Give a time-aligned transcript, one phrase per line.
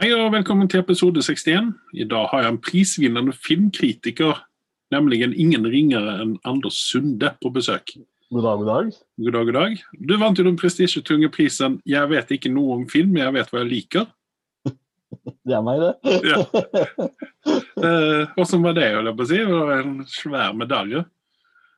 [0.00, 1.70] Hei og velkommen til episode 61.
[1.96, 4.42] I dag har jeg en prisvinnende filmkritiker,
[4.94, 7.94] nemlig ingen ringere enn Anders Sunde, på besøk.
[8.34, 8.92] God dag, god dag.
[9.22, 9.80] God dag, god dag.
[10.10, 13.50] Du vant jo den prestisjetunge prisen 'Jeg vet ikke noe om film, men jeg vet
[13.50, 14.06] hva jeg liker'.
[15.46, 15.94] Det er meg, det.
[16.26, 16.38] Ja.
[17.76, 19.36] Eh, Hvordan var det, holdt jeg på å si?
[19.38, 21.04] Det var en svær medalje.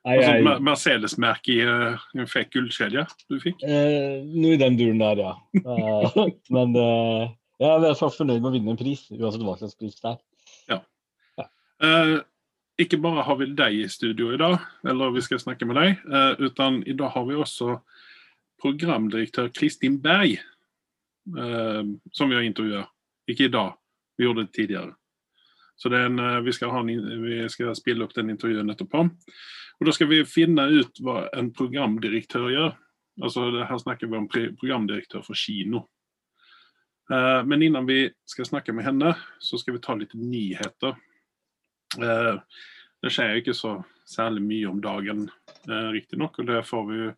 [0.09, 3.61] Altså, Mercedes-merke i eh, en fekk gullkjede du fikk.
[3.63, 5.33] eh, noe i den duren der, ja.
[5.59, 9.43] Eh, men eh, jeg er i hvert fall fornøyd med å vinne en pris, uansett
[9.43, 10.19] hva slags pris det er.
[11.83, 12.17] Eh,
[12.79, 15.99] ikke bare har vi deg i studio i dag, eller vi skal snakke med deg,
[16.07, 17.81] eh, utan i dag har vi også
[18.61, 20.39] programdirektør Kristin Berg,
[21.37, 22.87] eh, som vi har intervjuet.
[23.27, 23.75] Ikke i dag,
[24.17, 24.95] vi gjorde det tidligere.
[25.75, 29.05] Så en, eh, vi, skal ha en, vi skal spille opp den intervjuen etterpå.
[29.79, 32.73] Og da skal vi finne ut hva en programdirektør gjør.
[33.23, 35.85] Altså, Her snakker vi om programdirektør for kino.
[37.09, 40.95] Eh, Men innan vi skal snakke med henne, så skal vi ta litt nyheter.
[42.01, 42.39] Eh,
[43.01, 43.69] Det skjer jo ikke så
[44.05, 45.29] særlig mye om dagen,
[45.69, 47.13] eh, riktignok, og det får vi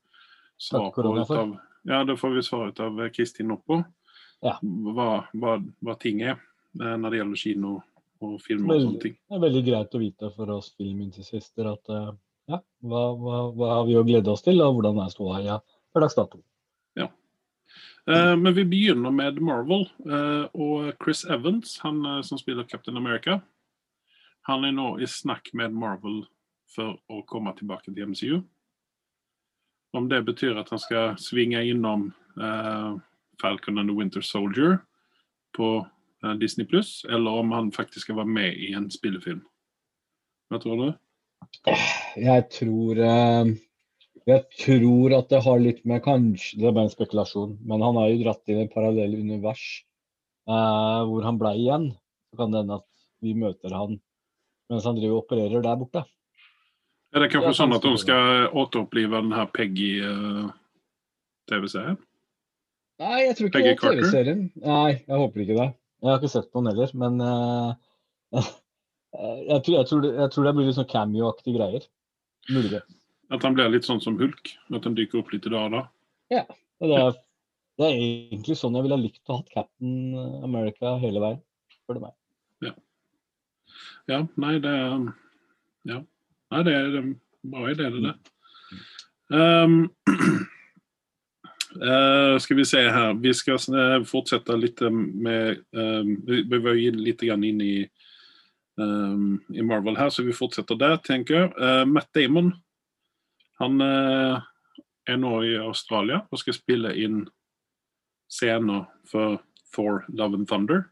[0.59, 3.83] svar på ut av Ja, det får vi svar ut av Kristin på.
[4.43, 4.59] Ja.
[4.61, 6.37] Hva, hva, hva ting er
[6.75, 7.71] når det gjelder kino
[8.21, 8.85] og film og Veldig.
[8.85, 9.15] sånne ting.
[9.29, 11.89] Det er veldig greit å vite for oss filmentusiaster at
[12.47, 13.01] ja, hva,
[13.57, 15.57] hva har vi å glede oss til, og hvordan er ståa ja,
[15.91, 16.43] per dags dato.
[18.07, 19.89] Eh, Men vi begynner med Marvel.
[20.05, 23.41] eh, Og Chris Evans, han eh, som spiller Captain America,
[24.41, 26.23] han er nå i snakk med Marvel
[26.75, 28.41] for å komme tilbake til MCU.
[29.93, 32.13] Om det betyr at han skal svinge innom
[33.41, 34.79] Falcon and the Winter Soldier
[35.53, 35.85] på
[36.39, 39.41] Disney Pluss, eller om han faktisk skal være med i en spillefilm.
[40.49, 40.93] Hva tror du?
[42.15, 43.03] Jeg tror
[44.29, 47.97] Jeg tror at det har litt med Kanskje det er bare en spekulasjon, men han
[47.97, 49.63] har jo dratt inn et parallell univers
[50.45, 51.85] eh, hvor han ble igjen.
[52.29, 52.89] Så kan det hende at
[53.25, 53.91] vi møter han
[54.71, 56.01] mens han driver og opererer der borte.
[57.11, 61.99] Er det kanskje Ja, sånn at de skal återopplive den her Peggy-TV-serien?
[63.01, 64.41] Nei, jeg tror ikke Peggy det er TV-serien.
[64.63, 65.69] Nei, jeg håper ikke det.
[66.01, 67.69] Jeg har ikke sett på den heller, men uh,
[69.51, 71.83] jeg, tror, jeg, tror det, jeg tror det blir litt sånn cameo-aktige greier.
[72.47, 72.79] Mulig.
[73.31, 74.55] At han blir litt sånn som Hulk?
[74.75, 75.83] At han dyker opp litt i dag og da?
[76.33, 76.45] Ja.
[76.81, 77.13] Det er,
[77.79, 81.39] det er egentlig sånn jeg ville ha likt å ha hatt Captain America hele veien.
[81.75, 82.15] Spør du meg.
[84.09, 85.13] Ja, nei, det er
[85.85, 86.03] Ja.
[86.51, 87.11] Nei, det er en
[87.47, 88.17] bra idé, det der.
[89.31, 89.91] Um,
[91.79, 96.91] uh, skal vi se her Vi skal eh, fortsette litt med um, Vi var jo
[96.91, 97.75] litt grann inn i
[98.75, 101.53] um, i Marvel her, så vi fortsetter der, tenker jeg.
[101.55, 102.51] Uh, Matt Damon
[103.61, 104.41] han eh,
[105.09, 107.23] er nå i Australia og skal spille inn
[108.31, 109.39] scener for
[109.73, 110.85] Thor Love and Thunder.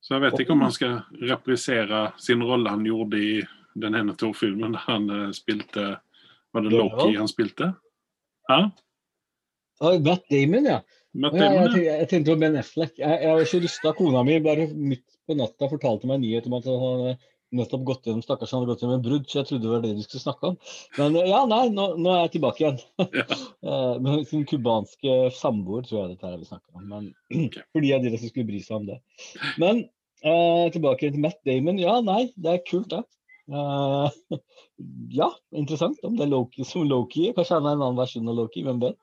[0.00, 3.32] Så jeg vet ikke om han skal reprisere sin rolle han gjorde i
[3.78, 5.88] den ene Thor-filmen der han eh, spilte
[6.54, 6.72] Var det?
[6.72, 7.72] Loki han spilte?
[8.48, 8.62] Hæ?
[9.84, 10.78] Oh, Matt Damon, ja.
[11.12, 11.98] Matt Damon, ja.
[12.00, 12.96] jeg tenkte på Ben Affleck.
[12.98, 13.92] Jeg, jeg rysta.
[13.94, 17.12] Kona mi bare midt på natta fortalte meg nyhet om at han hadde
[17.54, 19.84] nettopp gått gjennom stakkars han hadde gått gjennom en brudd, så jeg trodde det var
[19.84, 20.56] det du skulle snakke om.
[20.98, 22.82] Men eh, ja, nei, nå, nå er jeg tilbake igjen.
[23.20, 23.28] Ja.
[23.68, 26.84] Eh, Med sin cubanske samboer, tror jeg dette er det vi snakker om.
[26.88, 27.08] Men
[27.48, 27.64] okay.
[27.74, 28.98] fordi jeg dere som skulle bry seg om det.
[29.60, 29.80] Men
[30.22, 31.80] eh, tilbake til Matt Damon.
[31.82, 33.02] Ja, nei, det er kult, det.
[33.50, 34.38] Eh,
[35.18, 35.28] ja,
[35.58, 37.32] interessant om det er Loki som Loki.
[37.36, 38.96] Kanskje han er en annen versjon av Loki, hvem vet?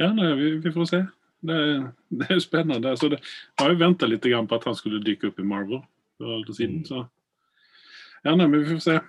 [0.00, 1.02] Ja, nei, vi, vi får se.
[1.40, 1.88] Det, er-
[2.22, 2.94] det er spennende.
[2.94, 5.82] Altså, det, jeg har jo venta litt på at han skulle dykke opp i Marvel.
[6.20, 7.04] for siden, så.
[8.26, 9.00] Ja, nei, men vi får se.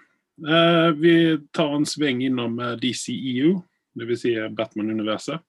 [0.42, 1.14] Uh, vi
[1.54, 3.58] tar en sving innom eh, DCEU,
[4.00, 4.22] dvs.
[4.24, 5.44] Si Batman-universet.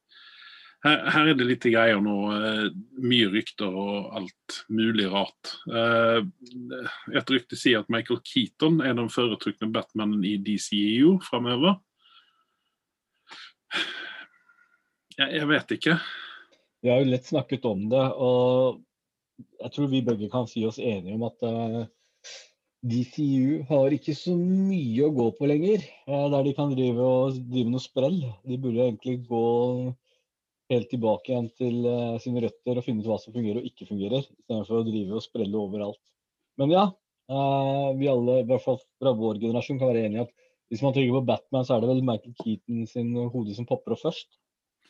[0.82, 2.16] Her, her er det litt greier nå.
[2.34, 2.64] eh,
[3.06, 5.52] mye rykter og alt mulig rart.
[5.70, 6.24] Eh,
[7.14, 11.78] et rykte sier at Michael Keaton er den foretrukne Batmanen i DCEU framover.
[15.14, 15.98] Jeg, jeg vet ikke.
[16.82, 18.82] Vi har jo lett snakket om det, og
[19.62, 21.82] jeg tror vi begge kan si oss enige om at eh,
[22.82, 27.36] DCU har ikke så mye å gå på lenger, eh, der de kan drive, og,
[27.52, 28.18] drive noe sprell.
[28.42, 29.42] De burde egentlig gå
[30.72, 33.86] helt tilbake igjen til eh, sine røtter og finne ut hva som fungerer og ikke
[33.86, 36.00] fungerer, istedenfor å drive og sprelle overalt.
[36.58, 36.88] Men ja,
[37.30, 40.34] eh, vi alle, i hvert fall fra vår generasjon, kan være enige i at
[40.72, 43.94] hvis man trykker på Batman, så er det vel Michael Keaton sin hode som popper
[43.94, 44.40] opp først.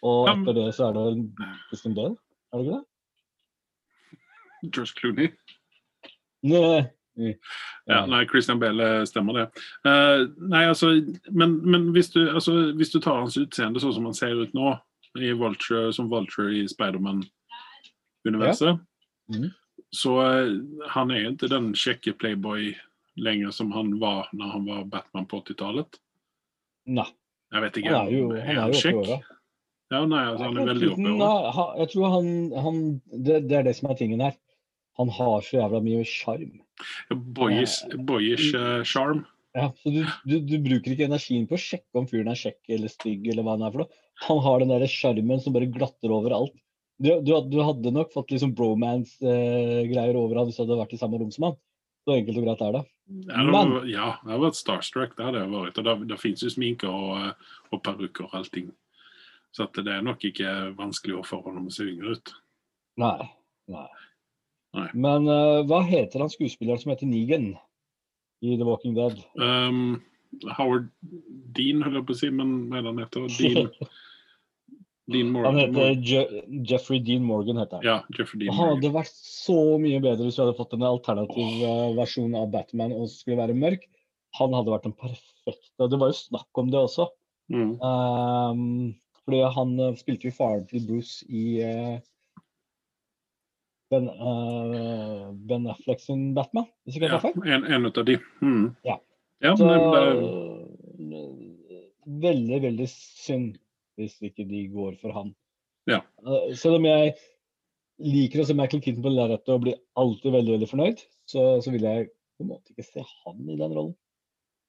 [0.07, 1.21] Og etter det så er det vel
[1.69, 2.17] Christian Bale,
[2.55, 2.89] er det ikke det?
[4.73, 5.33] George Clooney.
[6.47, 6.83] Nei.
[7.17, 9.47] Ja, nei, Christian Bale eh, stemmer det.
[9.87, 10.19] Uh,
[10.49, 10.87] nei, altså,
[11.31, 14.53] men, men hvis, du, altså, hvis du tar hans utseende sånn som han ser ut
[14.57, 14.67] nå,
[15.21, 18.75] i Vulture, som Vulture i Spiderman-universet,
[19.31, 19.51] Mhm.
[19.95, 20.51] Så uh,
[20.89, 22.75] han er ikke den kjekke playboy
[23.21, 25.87] lenger som han var når han var Batman på 80-talet.
[26.89, 27.07] Nei.
[27.53, 27.93] Jeg vet ikke.
[27.93, 29.07] Han er jo, han er han kjekk?
[29.93, 31.21] Ja, nei, altså, han er veldig oppe i åren.
[31.83, 32.27] Jeg tror han,
[32.65, 32.77] han
[33.13, 34.35] det, det er det som er tingen her.
[35.01, 36.59] Han har så jævla mye sjarm.
[37.11, 37.83] Boyish,
[38.89, 39.23] sjarm.
[39.23, 39.31] eh.
[39.53, 42.73] Ja, så du, du, du bruker ikke energien på å sjekke om fyren er kjekk
[42.73, 43.99] eller stygg eller hva han er for noe.
[44.27, 46.55] Han har den der sjarmen som bare glatter over alt.
[47.03, 51.01] Du, du, du hadde nok fått liksom bromance-greier over han hvis du hadde vært i
[51.01, 51.59] samme rom som han.
[52.03, 52.83] Så enkelt og greit er det.
[53.29, 55.79] Ja, det var, ja, jag har vært starstruck, det hadde jeg vært.
[55.79, 57.33] Og da där jo ju sminker og, eh,
[57.71, 58.71] og peruker och allting.
[59.51, 62.35] Så att det er nok ikke vanskelig å få honom å se yngre ut.
[62.97, 63.29] Nei.
[63.69, 63.89] nei.
[64.77, 64.89] Nei.
[64.97, 67.53] Men uh, hva heter han skuespilleren som heter Negan
[68.43, 69.19] i The Walking Dead?
[69.37, 70.01] Um,
[70.57, 70.89] Howard
[71.57, 73.27] Dean holder jeg på å si, men hva är han heter?
[73.37, 73.69] Dean,
[75.13, 76.23] Dean Han heter Je
[76.71, 77.61] Jeffrey Dean Morgan.
[77.61, 77.87] heter han.
[77.87, 78.79] Ja, Jeffrey Dean Det Morgan.
[78.79, 81.91] hadde vært så mye bedre hvis vi hadde fått en alternativ oh.
[81.99, 83.85] versjon av Batman og skulle være mørk.
[84.41, 85.91] Han hadde vært den perfekte.
[85.91, 87.11] Det var jo snakk om det også.
[87.53, 87.75] Mm.
[87.85, 88.63] Um,
[89.27, 91.99] fordi han eh, spilte jo faren til Bruce i eh,
[93.93, 97.53] ben, uh, ben Affleck sin Batman, hvis ikke jeg tar feil.
[97.57, 98.17] en, en utav de.
[98.43, 98.71] Mm.
[98.89, 98.97] Ja.
[99.43, 99.81] Ja, Så men
[101.11, 101.79] eh,
[102.23, 103.57] veldig, veldig synd
[103.99, 105.33] hvis ikke de går for han.
[105.91, 106.01] Ja.
[106.25, 107.15] Uh, selv om jeg
[108.03, 111.75] liker å se Michael Keaton på lerretet og blir alltid veldig veldig fornøyd, så, så
[111.75, 113.97] vil jeg på en måte ikke se han i den rollen.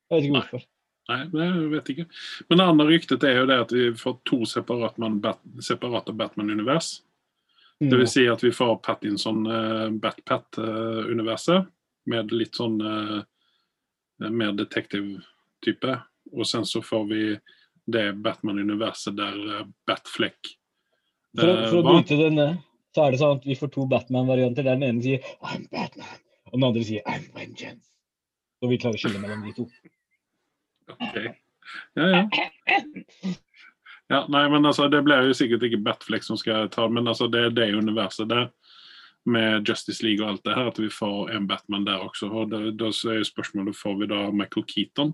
[0.09, 0.41] Jeg vet ikke Nei.
[0.43, 0.65] hvorfor.
[1.11, 2.05] Nei, jag vet ikke.
[2.49, 6.13] Men det andre ryktet er jo det at vi får to separate, man, bat, separata
[6.15, 6.93] Batman-univers.
[7.83, 7.99] Det Mm.
[7.99, 11.67] vil si at vi får Pattinson uh, Bat-Pat-universet
[12.05, 13.23] med litt sånn uh,
[14.29, 15.95] mer detektiv-type.
[16.33, 17.21] Og sen så får vi
[17.91, 20.53] det Batman-universet der uh, Batfleck
[21.35, 22.57] For, å- eh, for å bryte den ned,
[22.95, 24.63] så er det sånn at vi får to Batman-varianter.
[24.63, 27.89] Der den ene sier 'I'm Batman', og den andre sier 'I'm Vengeance'.
[28.61, 29.65] Så vi klarer å skille mellom de to.
[30.93, 31.35] Ok.
[31.97, 32.23] Ja, ja.
[34.13, 37.27] Ja, nei, men altså, Det blir jo sikkert ikke Batflex som skal ta men altså,
[37.31, 38.51] det er det universet der.
[39.25, 42.27] Med Justice League og alt det her, at vi får en Batman der også.
[42.27, 45.13] og Da, er jo spørsmålet får vi da Michael Keaton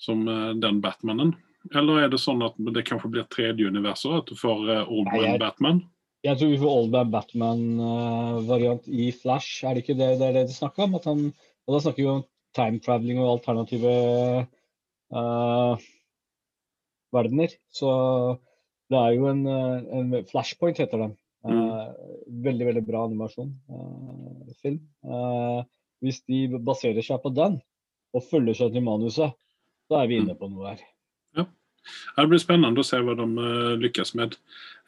[0.00, 1.34] som eh, den Batmanen.
[1.74, 5.26] Eller er det sånn at det kanskje blir tredje universet, at du får Oldman Old
[5.26, 5.82] jeg- Batman?
[6.24, 9.64] Jeg tror vi får Oldman Batman-variant i Flash.
[9.64, 10.96] Er det ikke det det er det de snakker om?
[11.04, 11.32] Han,
[11.68, 12.24] og da snakker vi om
[12.56, 13.92] time traveling og alternative
[15.12, 15.76] eh,
[17.14, 17.54] verdener.
[17.72, 17.90] Så
[18.90, 21.16] det er jo en, eh, en Flashpoint, heter den.
[21.46, 21.86] Eh,
[22.46, 23.52] Veldig, veldig bra animasjon.
[23.70, 24.80] eh, film.
[26.02, 27.60] Hvis de baserer seg på den,
[28.14, 29.32] og følger seg til manuset,
[29.88, 30.80] så er vi inne på noe her.
[31.36, 31.44] Ja,
[32.18, 33.26] det blir spennende å se hva de
[33.78, 34.34] lykkes med.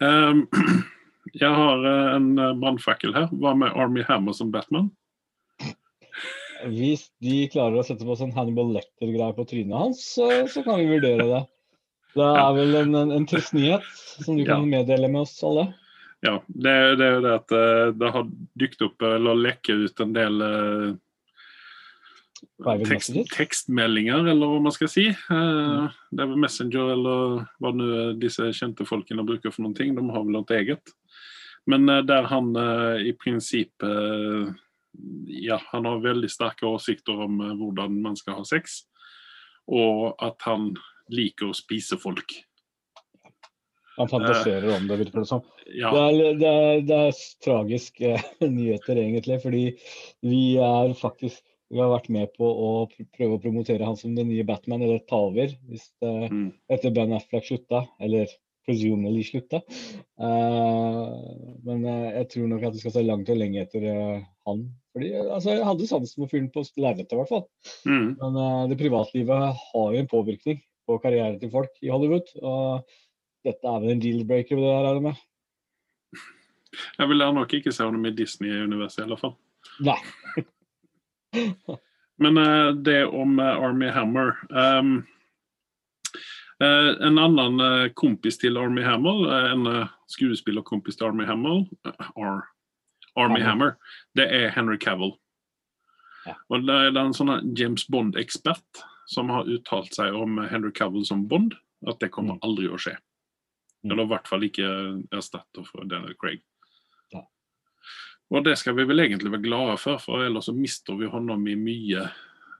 [0.02, 0.48] Ehm,
[1.42, 1.84] jeg har
[2.16, 3.28] en brannfakkel her.
[3.30, 4.90] Hva med Army Hammer som Batman?
[6.66, 10.80] Hvis de klarer å sette på sånn Hannibal Lecter-greier på trynet hans, så, så kan
[10.80, 11.42] vi vurdere det.
[12.16, 13.84] Det er vel en, en, en trist nyhet
[14.24, 15.68] som du kan meddele med oss alle.
[16.24, 18.24] Ja, det, det er jo det at eh, det har
[18.58, 20.88] dukket opp eller lekket ut en del eh,
[22.90, 25.06] tekst, tekstmeldinger, eller hva man skal si.
[25.12, 29.94] Eh, Det er vel Messenger eller hva nå disse kjente folkene bruker for noen ting.
[29.94, 30.94] De har vel noe eget.
[31.70, 34.50] Men eh, der han eh, i prinsipp eh,
[35.28, 38.80] Ja, han har veldig sterke åsikter om eh, hvordan man skal ha sex.
[39.70, 40.72] Og at han
[41.12, 42.36] liker å spise folk.
[43.98, 45.42] Han fantaserer om det, virker det som.
[45.74, 48.12] Ja, Det er, det er, det er tragiske
[48.58, 49.62] nyheter, egentlig, fordi
[50.22, 52.68] vi er faktisk vi har vært med på å
[53.12, 56.52] prøve å promotere han som den nye Batman, eller ta over, hvis det, Mm.
[56.72, 58.30] etter Ben Affleck slutta, eller
[58.68, 59.60] presumably slutta.
[60.20, 61.12] Uh,
[61.64, 64.64] men eh, jeg tror nok at vi skal se langt og lenge etter uh, han.
[64.96, 67.46] Fordi, eh, altså, Jeg hadde sansen for fyren på lerretet, i hvert fall.
[67.88, 68.08] mm.
[68.20, 72.30] Men uh, det privatlivet har jo en påvirkning på karrieren til folk i Hollywood.
[72.40, 72.88] Og
[73.46, 75.26] dette er vel en deal-breaker, det jeg regner med.
[76.98, 79.36] Jeg vil nok ikke se ham i Disney-universet, i alle fall.
[79.84, 80.00] Nei.
[82.22, 84.34] Men uh, det om uh, Army Hammer.
[84.50, 85.06] Um,
[86.62, 87.62] uh, en annen
[87.98, 89.70] kompis til Army Hammer, en
[90.10, 91.64] skuespillerkompis til Army Hammer,
[92.16, 92.48] Ar
[93.16, 93.48] Army Hammer.
[93.48, 93.74] Hammer,
[94.16, 95.16] det er Henry Cavill.
[96.26, 96.34] Ja.
[96.50, 101.06] Og det er en sånn James Bond-ekspert som har uttalt seg om eh, Henry Cavill
[101.08, 101.54] som Bond,
[101.88, 102.42] at det kommer Mm.
[102.44, 102.96] aldri å skje.
[103.84, 103.92] Mm.
[103.92, 104.68] Eller i hvert fall ikke
[105.14, 106.42] erstatter for Daniel Craig.
[108.30, 111.46] Og det skal vi vel egentlig være glade for, for ellers så mister vi honom
[111.48, 112.02] i mye.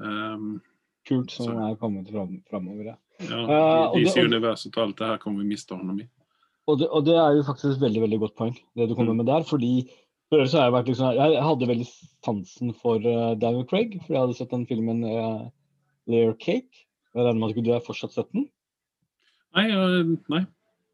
[0.00, 0.62] Um,
[1.04, 2.84] Kult som Så- er kommet fram, framover.
[2.86, 2.94] Ja.
[3.20, 6.08] ja, uh, og- DC-universet og alt det her kommer vi miste honom i.
[6.68, 9.12] Og, det, og det er jo faktisk et veldig veldig godt poeng, det du kommer
[9.12, 9.16] Mm.
[9.18, 9.42] med der.
[9.44, 9.90] Fordi
[10.30, 11.88] For så har jeg vært liksom Jeg hadde veldig
[12.24, 15.50] sansen for uh, Daniel Craig, for jeg hadde sett den filmen uh,
[16.08, 16.86] Layer Cake.
[17.14, 18.46] Jeg regner med at du er fortsatt sett den?
[19.56, 19.66] Nei,
[20.28, 20.44] nei.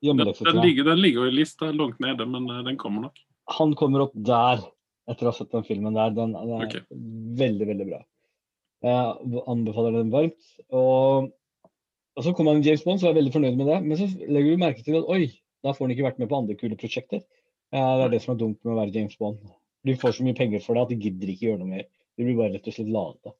[0.04, 3.20] Den, den, ligger, den ligger i lista langt nede, men uh, den kommer nok.
[3.56, 4.60] Han kommer opp der
[5.08, 6.12] etter å ha sett den filmen der.
[6.16, 6.84] Den, den er okay.
[7.40, 8.02] veldig, veldig bra.
[8.84, 10.50] Jeg anbefaler den varmt.
[10.76, 11.30] Og,
[12.18, 13.78] og så kom han James Bond, så var jeg veldig fornøyd med det.
[13.86, 15.22] Men så legger du merke til at oi,
[15.64, 17.24] da får han ikke vært med på andre kule prosjekter.
[17.72, 19.40] Eh, det er det som er dumt med å være James Bond.
[19.84, 21.88] De får så mye penger for det at de gidder ikke gjøre noe mer.
[22.14, 23.34] De blir bare rett og slett late.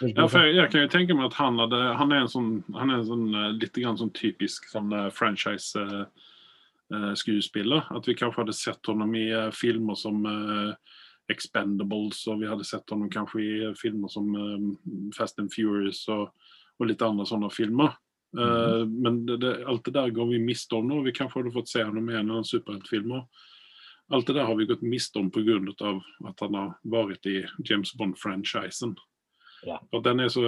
[0.00, 2.64] Ja, for jeg, jeg kan jo tenke meg at han, hadde, han er en sånn,
[2.76, 7.82] han er en sånn uh, litt grann sånn typisk sånn, uh, franchise-skuespiller.
[7.90, 10.74] at vi kanskje hadde sett honom i uh, filmer som uh,
[11.32, 14.78] Expendables, og vi hadde sett honom kanskje i uh, filmer som um,
[15.16, 16.24] Fast and Furious og,
[16.78, 17.90] og litt andre sånne filmer.
[18.36, 20.96] Uh, Men det, det, alt det der går vi miste om nå.
[21.06, 23.22] Vi kanskje hadde fått se honom i en eller annen superheltfilmer.
[24.12, 25.58] Alt det der har vi gått miste om pga.
[26.28, 28.96] at han har vært i James Bond-franchisen.
[29.62, 29.78] Ja.
[29.94, 30.42] Og Den er så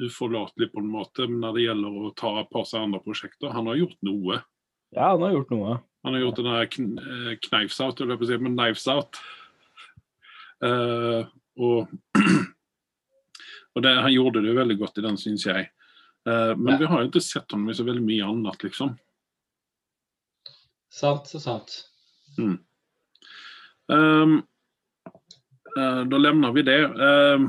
[0.00, 3.52] uforlatelig på en måte når det gjelder å ta et par seg andre prosjekter.
[3.54, 4.42] Han har gjort noe.
[4.92, 5.76] Ja, han har gjort noe.
[6.04, 8.56] Han har gjort den der kn eh, Knives Out, holdt jeg på å si, men
[8.58, 9.20] Knives Out.
[10.62, 11.24] Uh,
[11.58, 11.90] og
[13.72, 15.70] og det, han gjorde det veldig godt i den, syns jeg.
[16.28, 16.78] Uh, men Ja.
[16.82, 18.92] vi har jo ikke sett ham i så veldig mye annet, liksom.
[20.92, 21.78] Sant og sant.
[22.36, 22.58] Mm.
[23.88, 24.36] Um,
[25.78, 26.78] uh, da lemner vi det.
[26.84, 27.48] Ehm,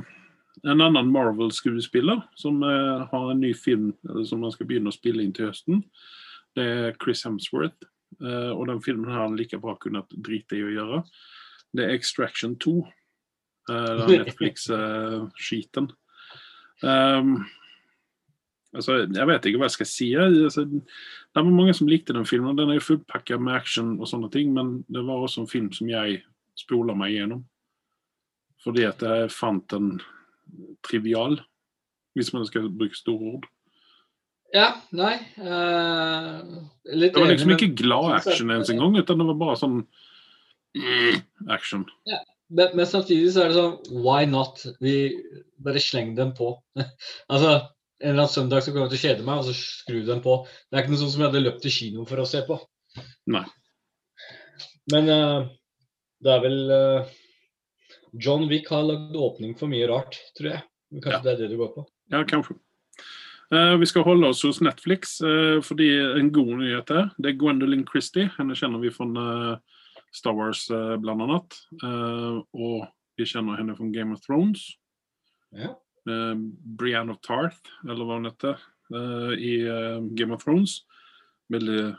[0.63, 3.91] en annen Marvel-skuespiller som eh, har en ny film
[4.25, 5.83] som man skal begynne å spille inn til høsten,
[6.55, 7.89] det er Chris Hemsworth.
[8.21, 11.01] Eh, og den filmen har han like bra kunnet drite i å gjøre.
[11.73, 12.77] Det er Extraction 2.
[13.63, 15.85] Uh, den Netflix-skiten.
[16.83, 17.45] Um,
[18.75, 20.09] altså, jeg vet ikke hva jeg skal si.
[20.19, 22.57] Altså, det var mange som likte den filmen.
[22.59, 25.71] Den er jo fullpakka med action og sånne ting, men det var også en film
[25.73, 26.19] som jeg
[26.59, 27.45] spola meg gjennom.
[28.63, 29.95] Fordi at jeg fant den
[30.85, 31.37] trivial,
[32.17, 33.49] hvis man skal bruke store ord.
[34.53, 36.43] Ja, nei uh,
[36.85, 39.79] Det var liksom ikke glad action ens engang, utan det var bare sånn
[40.77, 41.23] mm,
[41.55, 41.87] action.
[42.53, 44.61] Men, men samtidig så er det sånn Why not?
[44.83, 45.15] Vi
[45.63, 46.51] bare slenger den på.
[47.33, 47.55] altså,
[47.97, 50.21] En eller annen søndag så kommer jeg til å kjede meg, og så skru den
[50.21, 50.37] på.
[50.67, 52.59] Det er ikke noe sånt som jeg hadde løpt til kino for å se på.
[53.33, 53.45] Nei.
[54.91, 55.49] Men uh,
[56.23, 57.13] det er vel eh,
[58.13, 60.63] John Wick har lagd åpning for mye rart, tror jeg.
[60.93, 61.21] Kanskje Ja.
[61.25, 61.85] det er det du går på.
[62.11, 62.59] Ja, kanskje.
[63.53, 65.89] Uh, vi skal holde oss hos Netflix, uh, fordi
[66.19, 68.31] en god nyhet her, det er Gwendolyn Christie.
[68.37, 69.57] Henne kjenner vi fra uh,
[70.13, 71.57] Star Wars, uh, blant annet.
[72.53, 74.77] Og vi kjenner henne fra Game of Thrones.
[75.53, 75.75] Ja.
[76.05, 78.57] Brienne of Tarth, eller hva hun heter,
[79.37, 79.53] i
[80.17, 80.81] Game of Thrones.
[81.53, 81.93] Veldig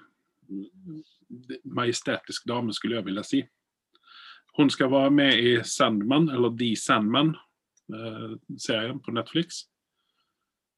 [1.64, 3.40] majestetisk dame, skulle jeg ville si.
[4.56, 7.34] Hun skal være med i Sandman, eller The Sandman,
[7.90, 9.64] eh, på Netflix.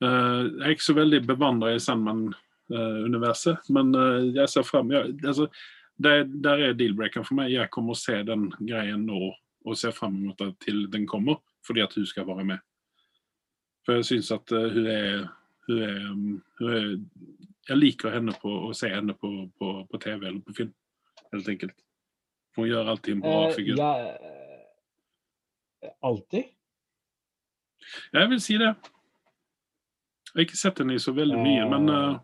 [0.04, 5.16] Eh, jeg er ikke så veldig bevandra i Sandman-universet, men eh, jeg ser frem jeg,
[5.24, 5.48] altså,
[5.96, 7.52] det, Der er deal-breakeren for meg.
[7.52, 9.30] Jeg kommer å se den greien nå
[9.66, 12.64] og ser frem mot det til den kommer, fordi at hun skal være med.
[13.84, 15.24] For jeg syns at hun er,
[15.66, 16.28] hun er, um,
[16.60, 16.86] hun er
[17.66, 20.70] Jeg liker henne på å se henne på, på, på TV eller på film,
[21.32, 21.85] helt enkelt.
[22.56, 23.76] Hun gjør alltid en bra Eh, figur.
[23.80, 24.18] ja,
[26.02, 26.44] alltid?
[28.12, 28.72] Ja, Jeg vil si det.
[30.34, 32.18] Jeg har ikke sett henne i så veldig mye, Eh, men uh,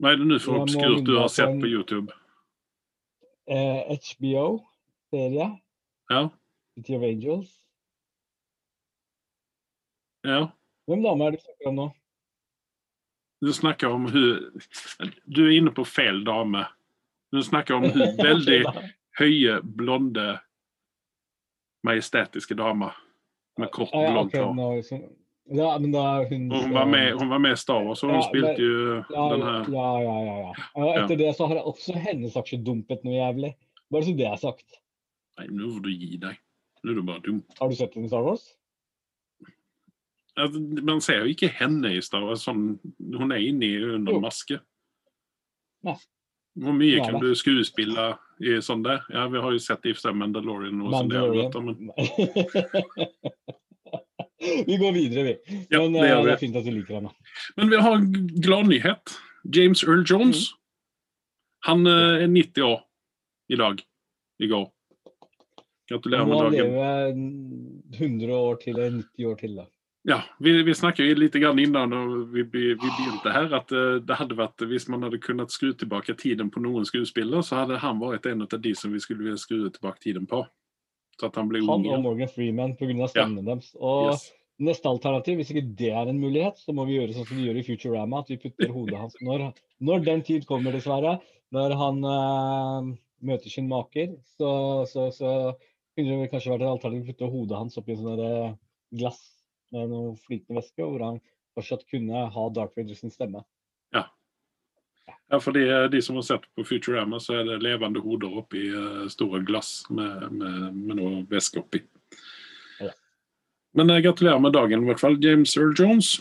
[0.00, 2.12] Hva er det nå for obskurt du har sett på YouTube?
[3.46, 5.60] Eh, HBO-serie,
[6.10, 6.28] Ja?
[6.74, 7.50] City of Angels.
[10.24, 10.46] ja.
[10.88, 11.86] Hvem dame er det du snakker om nå?
[13.44, 14.60] Du snakker om hun
[15.34, 16.64] Du er inne på feil dame.
[17.34, 17.88] Du snakker om
[18.28, 18.60] veldig
[19.18, 20.28] høye, blonde,
[21.86, 22.94] majestetiske damer
[23.60, 25.02] med kort, blondt hår.
[25.54, 28.20] ja, men da hun hun var med, hun var med i Star Wars, og hun
[28.20, 28.78] Ja, spilte jo
[29.10, 30.54] ja, den her ja, ja, ja, ja.
[30.80, 33.52] Og etter det så har jeg også hennes aksje dumpet noe jævlig.
[33.92, 34.80] Bare så det er sagt.
[35.38, 36.38] Nei, nå får du gi deg.
[36.84, 37.42] Nå er du bare dum.
[37.60, 38.46] Har du sett henne i Star Wars?
[40.34, 42.42] Altså, man ser jo ikke henne i Star Wars.
[42.46, 42.64] Sånn,
[43.14, 44.22] hun er inne i under Jo.
[44.24, 44.58] maske.
[45.86, 45.94] Nei.
[46.54, 48.12] Hvor mye kan du skuespille
[48.44, 49.02] i sånn der?
[49.10, 50.90] Ja, vi har jo sett i og Mandalorian nå.
[50.92, 52.04] Mandalorian sånn Mandalorian.
[54.38, 55.34] men vi går videre, vi.
[55.70, 57.10] Ja, Men det eh, det er fint at du liker henne.
[57.56, 58.12] Men vi har en
[58.44, 59.16] glad nyhet.
[59.56, 60.46] James Earl Jones.
[60.52, 60.60] Mm.
[61.70, 62.80] Han eh, er 90 år
[63.50, 63.82] i dag.
[64.42, 64.66] I går.
[65.90, 66.88] Gratulerer med må Han leve
[67.98, 69.56] 100 år til eller 90 år til.
[69.58, 69.66] da.
[70.04, 71.94] Ja, vi, vi snakket jo litt grann innan
[72.32, 75.70] vi, vi, vi begynte her, at uh, det hadde vært, hvis man hadde kunnet skru
[75.72, 79.24] tilbake tiden på noen skuespiller, så hadde han vært en av de som vi skulle
[79.24, 80.42] ville skru tilbake tiden på.
[81.16, 83.08] Så at han ble Han og Morgan Freeman pga.
[83.08, 83.70] stemmen deres.
[83.80, 84.26] Og Yes.
[84.60, 87.46] neste alternativ, hvis ikke det er en mulighet, så må vi gjøre sånn som vi
[87.48, 89.46] gjør i Futurama, at vi putter hodet hans når,
[89.80, 91.16] når den tid kommer, dessverre.
[91.54, 92.90] Når han eh,
[93.24, 95.54] møter sin maker, så, så, så
[95.96, 98.52] kunne det kanskje vært et alternativ å putte hodet hans oppi en sånn eh,
[99.00, 99.22] glass
[99.74, 101.22] med noe flytende væske, hvor han
[101.54, 103.44] fortsatt kunne ha Dark Vader sin stemme.
[103.94, 104.06] Ja,
[105.30, 108.66] ja for de, de som har sett på Futurama, så er det levende hoder oppi
[108.72, 111.84] uh, store glass med, med, med noe væske oppi.
[112.82, 112.92] Ja.
[113.74, 115.18] Men jeg gratulerer med dagen, i hvert fall.
[115.22, 116.16] James Earl Jones.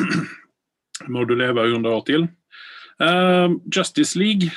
[1.12, 2.28] Må du leve under 100 år til.
[3.00, 4.50] Uh, Justice League,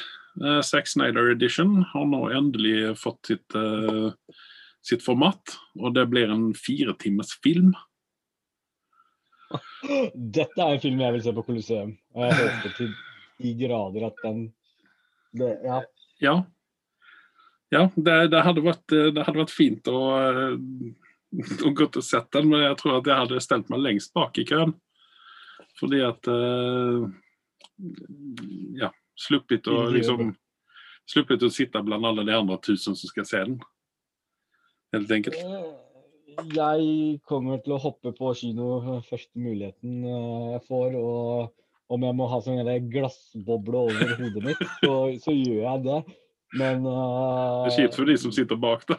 [0.44, 4.12] uh, Zack Snyder Edition, har nå endelig fått sitt, uh,
[4.84, 5.56] sitt format.
[5.80, 7.72] Og det blir en fire timers film.
[10.14, 11.94] Dette er en film jeg vil se på Colosseum.
[12.16, 12.92] Og jeg håper til
[13.44, 14.44] de grader at den
[15.34, 15.82] det, Ja.
[16.22, 16.36] Ja.
[17.74, 20.52] Ja, det, det, hadde vært, det hadde vært fint å, eh,
[21.66, 24.38] å gått å sett den, men jeg tror at jeg hadde stelt meg lengst bak
[24.38, 24.76] i køen.
[25.80, 27.08] Fordi at eh,
[28.78, 30.36] Ja, sluppet å liksom
[31.10, 33.58] Sluppet å sitte blant alle de andre tusen som skal se den.
[34.96, 35.42] Helt enkelt.
[36.34, 40.98] Eh, Jeg kommer til å hoppe på kino første muligheten eh, jeg får.
[41.00, 46.00] Og om jeg må ha sånn glassboble over hodet mitt, så, så gjør jeg det.
[46.58, 48.98] Men uh, Det er kjipt for de som sitter bak, da.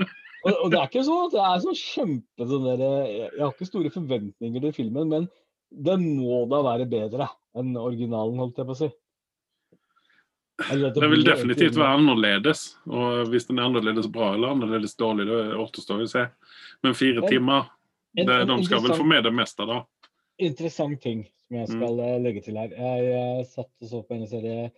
[0.46, 3.54] og, og det er ikke sånn at det er sånn kjempe sånn der, jeg har
[3.54, 5.28] ikke store forventninger til filmen, men
[5.70, 8.90] den må da være bedre enn originalen, holdt jeg på å si.
[10.68, 12.64] Det vil definitivt være annerledes.
[12.90, 16.26] Og hvis den er annerledes bra eller annerledes dårlig, det återstår å se.
[16.84, 17.70] Men fire timer,
[18.16, 19.82] det, de skal vel få med det meste, da.
[20.40, 22.72] interessant ting som jeg skal eh, legge til her.
[22.72, 24.70] Jeg, eh, satt og så på en serie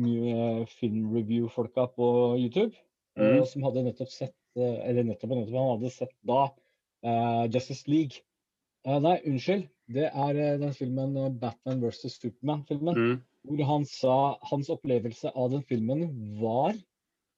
[0.00, 2.08] nye filmreview-folka på
[2.40, 2.74] YouTube,
[3.18, 3.38] mm.
[3.38, 6.40] og som hadde nettopp sett eh, Eller nettopp og nettopp, han hadde sett da
[7.04, 8.24] uh, Justice League.
[8.86, 9.68] Uh, nei, unnskyld.
[9.94, 12.98] Det er uh, den filmen eh, Batman versus Superman-filmen.
[12.98, 13.16] Mm.
[13.44, 14.16] Hvor han sa
[14.50, 16.06] hans opplevelse av den filmen
[16.40, 16.72] var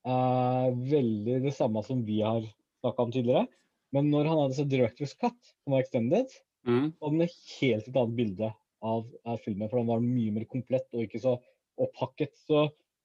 [0.07, 2.45] uh, veldig det samme som vi har
[2.83, 3.47] snakka om tidligere.
[3.95, 6.31] Men når han hadde sett Directors Cut, som var extended,
[6.67, 6.89] Mm.
[6.99, 8.49] hadde han et helt et annet bilde
[8.83, 11.37] av, av filmen, for den var mye mer komplett og ikke så
[11.79, 12.33] opphakket.
[12.43, 12.65] Så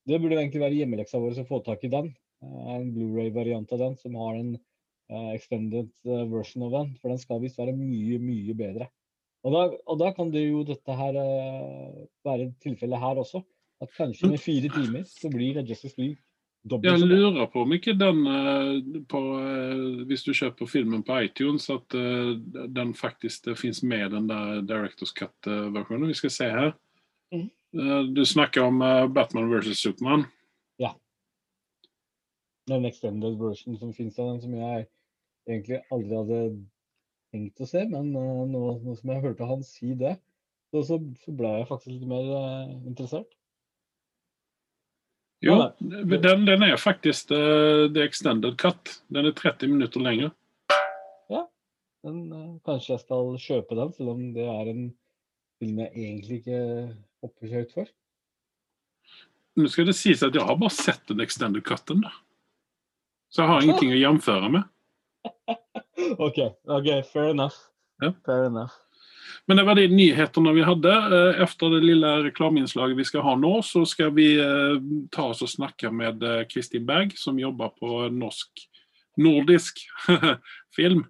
[0.10, 2.10] det burde egentlig være hjemmeleksa vår å få tak i den.
[2.42, 6.96] Uh, En Blu-ray-variant av den som har en uh, extended version av den.
[7.02, 8.90] For den skal visst være mye, mye bedre.
[9.42, 13.42] Og da, og da kan det jo dette her eh, være tilfellet her også.
[13.82, 16.20] At kanskje med fire timer så blir det Justice League
[16.70, 17.16] dobbelt Jeg så bra.
[17.16, 21.98] lurer på om ikke den eh, på, eh, Hvis du kjøper filmen på iTunes, at
[22.76, 26.08] den faktisk det fins med den der Directors Cut-versjonen.
[26.08, 26.72] Vi skal se her.
[27.34, 27.50] Mm.
[28.14, 28.80] Du snakker om
[29.14, 30.26] Batman versus Superman.
[32.70, 34.86] Den extended version som finnes av den, som jeg
[35.50, 36.42] egentlig aldri hadde
[37.32, 37.84] tenkt å se.
[37.90, 40.18] Men eh, nå, nå som jeg hørte han si det,
[40.72, 43.32] så, så, så ble jeg faktisk litt mer eh, interessert.
[45.42, 45.68] Jo, Ja,
[46.22, 49.00] den, den er faktisk eh, the extended cut.
[49.10, 50.36] Den er 30 minutter lenger.
[51.34, 51.48] Ja,
[52.06, 54.84] eh, kanskje jeg skal kjøpe den, selv om det er en
[55.62, 56.62] film jeg egentlig ikke
[57.26, 57.90] hopper høyt for.
[59.58, 62.06] Nå skal det sies at jeg har bare sett den extended cutten.
[62.06, 62.14] da.
[63.32, 64.70] Så jeg har ingenting å jamføre med.
[66.18, 67.56] OK, ok, fair enough.
[68.02, 68.14] Ja.
[68.26, 68.72] Fair enough.
[69.48, 70.92] Men det var de nyhetene vi hadde.
[70.92, 74.78] Etter Efter det lille reklameinnslaget vi skal ha nå, så skal vi eh,
[75.12, 78.68] ta oss og snakke med eh, Kristin Berg, som jobber på norsk
[79.18, 79.84] nordisk
[80.78, 81.06] film.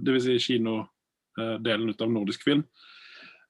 [0.00, 0.24] Dvs.
[0.24, 2.64] si kinodelen av nordisk film.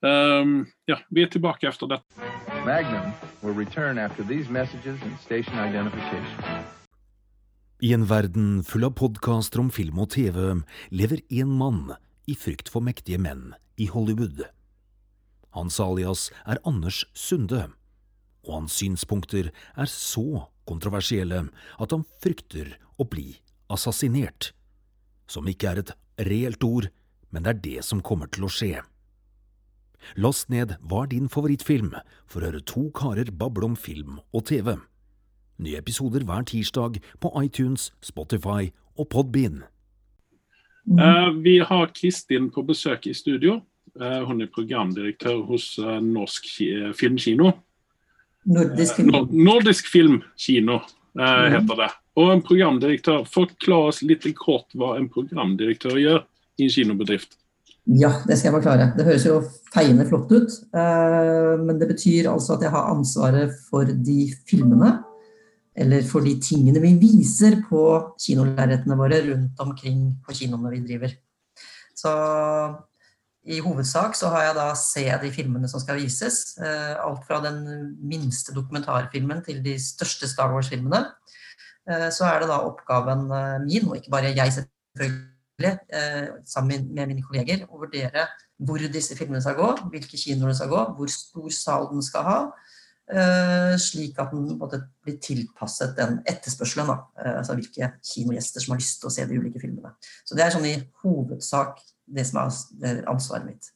[0.05, 2.33] Ja, vi er tilbake etter dette.
[2.67, 6.84] Magnum will return after these messages and station identification.
[7.83, 10.39] I en verden full av podkaster om film og TV
[10.95, 11.97] lever én mann
[12.31, 14.45] i frykt for mektige menn i Hollywood.
[15.55, 17.67] Hans alias er Anders Sunde,
[18.47, 23.41] og hans synspunkter er så kontroversielle at han frykter å bli
[23.73, 24.53] assassinert.
[25.27, 25.95] Som ikke er et
[26.31, 26.91] reelt ord,
[27.35, 28.85] men det er det som kommer til å skje.
[30.21, 31.95] Last ned Hva er din favorittfilm?
[32.29, 34.77] for å høre to karer bable om film og TV.
[35.59, 39.63] Nye episoder hver tirsdag på iTunes, Spotify og Podbean.
[40.99, 43.61] Eh, vi har Kristin på besøk i studio.
[44.01, 47.53] Eh, hun er programdirektør hos eh, Norsk ki Filmkino.
[48.45, 49.13] Nordisk Film.
[49.15, 51.89] Nor Nordisk Filmkino eh, heter det.
[52.19, 53.25] Og en programdirektør.
[53.31, 56.21] Forklar oss litt kort hva en programdirektør gjør
[56.59, 57.39] i en kinobedrift.
[57.85, 58.91] Ja, det skal jeg forklare.
[58.97, 59.41] Det høres jo
[59.73, 60.53] feiende flott ut.
[60.75, 64.99] eh, Men det betyr altså at jeg har ansvaret for de filmene,
[65.75, 67.83] eller for de tingene vi viser på
[68.21, 71.15] kinolerretene våre rundt omkring på kinoene vi driver.
[71.99, 72.13] Så
[73.45, 76.57] i hovedsak så har jeg da se de filmene som skal vises.
[76.59, 77.59] eh, Alt fra den
[78.01, 81.05] minste dokumentarfilmen til de største Star Wars-filmene.
[81.91, 85.79] Eh, Så er det da oppgaven eh, min, og ikke bare jeg selvfølgelig,
[86.47, 88.25] sammen med mine kolleger, å vurdere
[88.59, 92.23] hvor disse filmene skal gå, hvilke kinoer det skal gå, hvor stor sal den skal
[92.27, 92.39] ha,
[93.79, 96.89] slik at den blir tilpasset den etterspørselen.
[97.21, 99.93] Eh, Altså hvilke kinogjester som har lyst til å se de ulike filmene.
[100.25, 103.71] Så det er sånn i hovedsak det som er ansvaret mitt.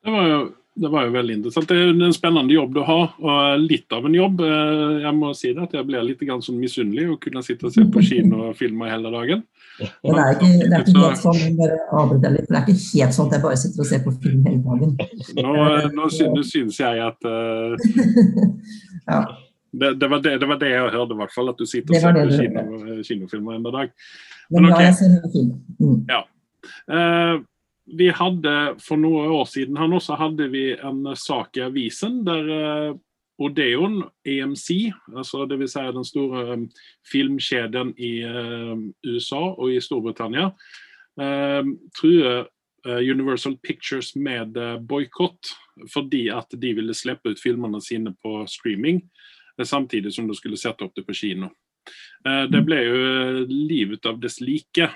[0.00, 0.40] Det var, jo,
[0.80, 1.68] det var jo veldig interessant.
[1.68, 4.40] Det er en spennende jobb du har, og litt av en jobb.
[4.40, 7.74] Eh, Jeg må si det at jeg blir litt sånn misunnelig å kunne sitte og
[7.74, 9.42] se på kinofilmer hele dagen.
[9.80, 13.36] Ja, det er ikke, det er ikke helt sånn, det er ikke helt sånn at
[13.36, 14.96] jeg bare sitter og ser på film hele dagen.
[15.40, 15.54] Nå,
[15.98, 17.76] nå, synes, synes, jeg at uh,
[19.10, 19.22] Ja.
[19.72, 21.52] det, det, var det, det var det jeg hørte, i hvert fall.
[21.52, 23.96] At du sitter og ser på kino, kinofilmer en dag.
[24.50, 25.56] Men Men ja, jeg ser film.
[25.80, 26.04] Mm.
[26.90, 27.40] Eh,
[27.96, 32.22] vi hadde For noen år siden her nå, så hadde vi en sak i avisen
[32.26, 32.92] der eh,
[33.40, 36.64] Odeon, EMC, altså vil si den store eh,
[37.08, 40.52] filmkjeden i eh, USA og i Storbritannia,
[41.98, 42.46] truer
[42.86, 44.54] Universal Pictures med
[44.88, 45.50] boikott
[45.92, 49.02] fordi at de ville slippe ut filmene sine på streaming,
[49.60, 51.50] samtidig som de skulle sette opp det på kino.
[52.24, 53.02] Det ble jo
[53.50, 54.88] livet av dess like.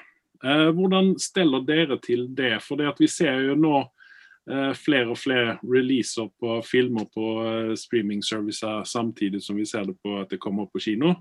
[0.44, 2.58] Eh, hvordan steller dere til det?
[2.62, 7.72] For det vi ser jo nå eh, flere og flere releaser på filmer på eh,
[7.80, 11.14] streaming-servicer samtidig som vi ser det på at det kommer på kino.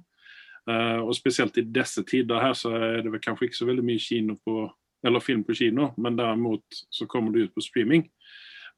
[0.63, 3.99] Og spesielt i disse tider her så er det vel kanskje ikke så veldig mye
[3.99, 4.61] kino på,
[5.03, 8.05] eller film på kino, men derimot så kommer det ut på streaming.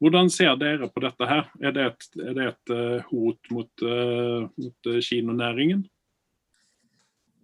[0.02, 1.46] Hvordan ser dere på dette her?
[1.62, 2.74] Er det et, er det et
[3.12, 5.86] hot mot, mot kinonæringen?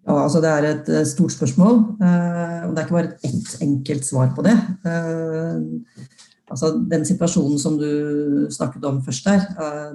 [0.01, 3.51] Ja, altså det er et eh, stort spørsmål, eh, og det er ikke bare ett
[3.61, 4.55] enkelt svar på det.
[4.89, 6.07] Eh,
[6.49, 9.45] altså Den situasjonen som du snakket om først der,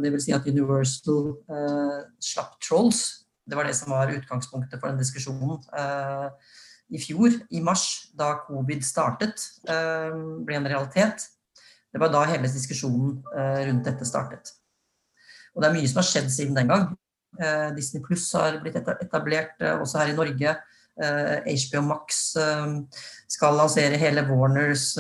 [0.02, 0.24] dvs.
[0.24, 1.34] si at Universal
[2.22, 5.58] slapp Trolls, det var det som var utgangspunktet for den diskusjonen
[6.88, 11.26] i fjor, i mars, da covid startet, ble en realitet.
[11.92, 13.20] Det var da hele diskusjonen
[13.68, 14.54] rundt dette startet.
[15.54, 16.95] Og det er mye som har skjedd siden den gang.
[17.40, 20.56] Eh, Disney Pluss har blitt etablert eh, også her i Norge.
[20.96, 22.70] HBO Max eh,
[23.28, 24.94] skal lansere hele Warners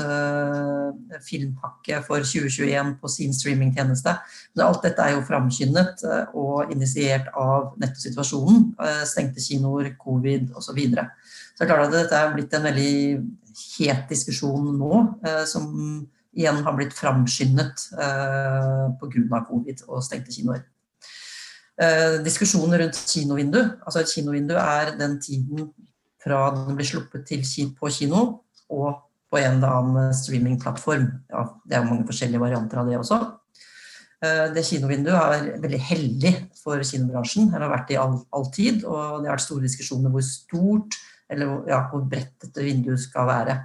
[1.24, 4.12] filmpakke for 2021 på sin streamingtjeneste.
[4.52, 6.04] Men alt dette er jo framskyndet
[6.36, 8.74] og initiert av nettosituasjonen.
[9.08, 10.68] Stengte kinoer, covid osv.
[10.68, 11.08] Så, videre.
[11.54, 12.94] så det er klart at dette er blitt en veldig
[13.78, 15.02] het diskusjon nå,
[15.48, 15.70] som
[16.36, 19.44] igjen har blitt framskyndet pga.
[19.48, 20.66] covid og stengte kinoer.
[21.76, 23.58] Eh, diskusjonen rundt kinovindu.
[23.84, 25.70] Altså et kinovindu er den tiden
[26.22, 27.42] fra den blir sluppet til
[27.76, 28.22] på kino
[28.72, 31.10] og på en eller annen streamingplattform.
[31.30, 33.18] Ja, det er mange forskjellige varianter av det også.
[34.24, 37.50] Eh, det kinovinduet er veldig heldig for kinobransjen.
[37.52, 40.96] Det har vært i all, all tid, og det har vært store diskusjoner hvor stort
[41.28, 43.58] eller ja, hvor bredt dette vinduet skal være.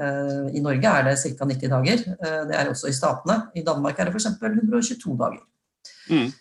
[0.00, 1.46] Eh, I Norge er det ca.
[1.46, 2.02] 90 dager.
[2.16, 3.38] Eh, Det er også i statene.
[3.54, 4.32] I Danmark er det f.eks.
[4.40, 5.44] 122 dager.
[6.10, 6.32] Mm.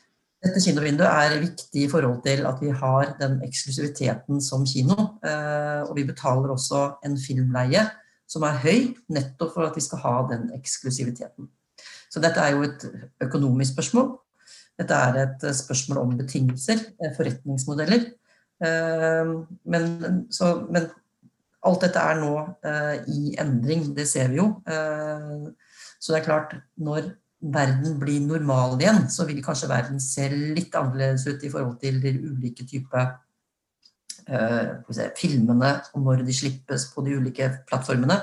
[0.46, 5.18] Dette kinovinduet er viktig i forhold til at vi har den eksklusiviteten som kino.
[5.26, 7.82] eh, Og vi betaler også en filmleie
[8.30, 11.50] som er høy, nettopp for at vi skal ha den eksklusiviteten.
[12.10, 12.86] Så dette er jo et
[13.22, 14.20] økonomisk spørsmål.
[14.78, 18.12] Dette er et spørsmål om betingelser, eh, forretningsmodeller.
[18.62, 19.34] Eh,
[19.66, 20.90] Men, så, men
[21.66, 22.34] alt dette er nå
[23.10, 24.62] i endring, det ser vi jo.
[26.00, 27.16] Så det er klart, når
[27.54, 32.00] verden blir normal igjen, så vil kanskje verden se litt annerledes ut i forhold til
[32.04, 33.06] de ulike typer
[34.28, 38.20] eh, vi se, filmene og når de slippes på de ulike plattformene.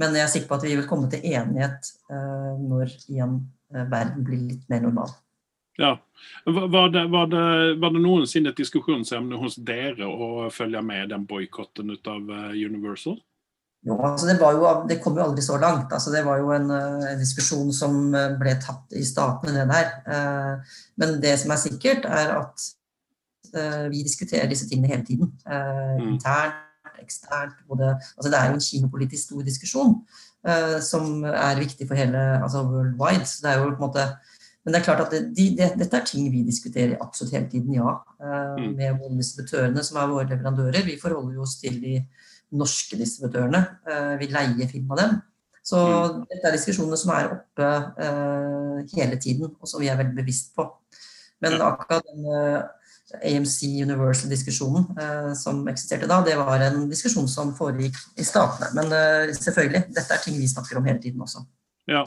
[0.00, 3.34] Men jeg er sikker på at vi vil komme til enighet uh, når igjen
[3.74, 5.12] uh, verden blir litt mer normal.
[5.80, 5.98] Ja.
[6.44, 7.44] Var det, var, det,
[7.80, 13.16] var det noensinne et diskusjonsemne hos dere å følge med den boikotten av eh, Universal?
[13.82, 15.90] Jo, altså det, var jo, det kom jo aldri så langt.
[15.92, 19.72] Altså det var jo en, eh, en diskusjon som eh, ble tatt i statene, ned
[19.74, 19.88] der.
[20.06, 22.70] Eh, Men det som er sikkert, er at
[23.92, 25.28] vi diskuterer disse tingene hele tiden.
[25.44, 26.14] Mm.
[26.14, 26.54] Internt,
[27.02, 27.58] eksternt.
[27.68, 29.90] Både, altså det er jo en kinopolitisk stor diskusjon
[30.80, 33.26] som er viktig for hele altså worldwide.
[33.28, 34.06] Så det er jo på en måte
[34.64, 37.50] men det er klart at det, de, det, dette er ting vi diskuterer absolutt hele
[37.50, 37.96] tiden, ja.
[38.56, 38.72] Mm.
[38.78, 40.86] Med distributørene, som er våre leverandører.
[40.86, 41.96] Vi forholder jo oss til de
[42.52, 45.16] norske distributørene eh, vil leie film av dem.
[45.62, 46.24] Så Mm.
[46.26, 47.66] dette er diskusjoner som er oppe
[48.02, 50.66] eh, hele tiden, og som vi er veldig bevisst på.
[51.40, 52.62] Men akkurat den eh,
[53.28, 58.70] AMC Universal-diskusjonen eh, som eksisterte da, det var en diskusjon som foregikk i statene.
[58.74, 61.44] Men eh, selvfølgelig, dette er ting vi snakker om hele tiden også.
[61.90, 62.04] Ja.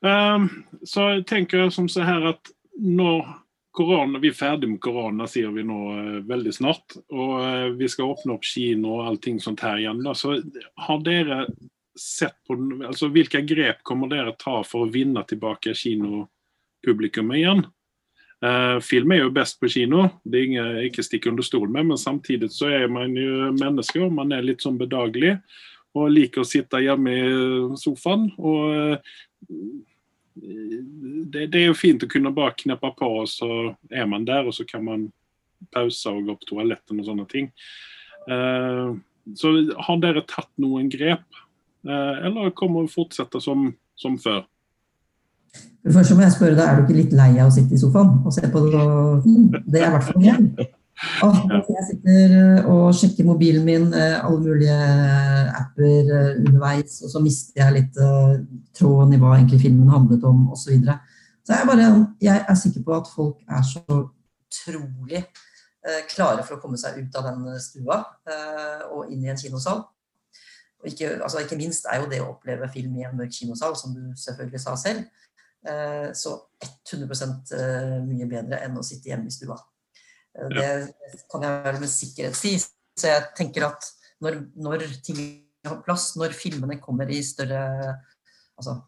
[0.00, 0.48] Um,
[0.86, 3.26] så tenker jeg som så her at når
[3.78, 7.88] korona, vi er ferdig med korona, sier vi nå eh, veldig snart, og eh, vi
[7.90, 10.36] skal åpne opp kino og allting sånt her igjen, da, så
[10.86, 11.44] har dere
[11.98, 12.54] sett på
[12.86, 17.64] altså Hvilke grep kommer dere ta for å vinne tilbake kinopublikummet igjen?
[18.38, 21.88] Uh, film er jo best på kino, det er ingen, ikke stikk under stol med,
[21.88, 25.34] men samtidig så er man jo mennesker, og man er litt sånn bedagelig
[25.98, 27.28] og liker å sitte hjemme i
[27.80, 28.28] sofaen.
[28.38, 29.16] og eh,
[30.38, 33.50] det, det er jo fint å kunne bare kneppe på, og så
[33.90, 35.08] er man der, og så kan man
[35.74, 37.50] pause og gå på toaletten og sånne ting.
[38.30, 38.92] Eh,
[39.38, 39.52] så
[39.86, 41.26] har dere tatt noen grep,
[41.86, 44.44] eh, eller kommer det fortsette som, som før?
[45.88, 48.18] Første må jeg spørre deg, er du ikke litt lei av å sitte i sofaen
[48.26, 48.82] og se på det?
[49.64, 50.68] Det er i hvert fall jeg.
[50.98, 54.78] Altså, jeg sitter eh, og sjekker mobilen min, eh, alle mulige
[55.60, 58.00] apper eh, underveis, og så mister jeg litt
[58.74, 60.64] tråden i hva egentlig filmen handlet om, osv.
[60.64, 60.98] Så, videre.
[61.46, 65.22] så jeg, bare, jeg er sikker på at folk er så utrolig
[66.10, 68.00] klare for å komme seg ut av den stua
[68.90, 69.84] og inn i en kinosal.
[70.82, 73.78] Og ikke, altså ikke minst er jo det å oppleve film i en mørk kinosal,
[73.78, 75.06] som du selvfølgelig sa selv,
[76.18, 76.34] så
[76.90, 77.16] 100
[77.56, 79.56] eh, mye bedre enn å sitte hjemme i stua.
[80.52, 82.54] Det kan jeg vel med sikkerhet si.
[82.58, 83.88] Så jeg tenker at
[84.22, 87.64] når, når ting er på plass, når filmene kommer i større
[88.58, 88.80] Altså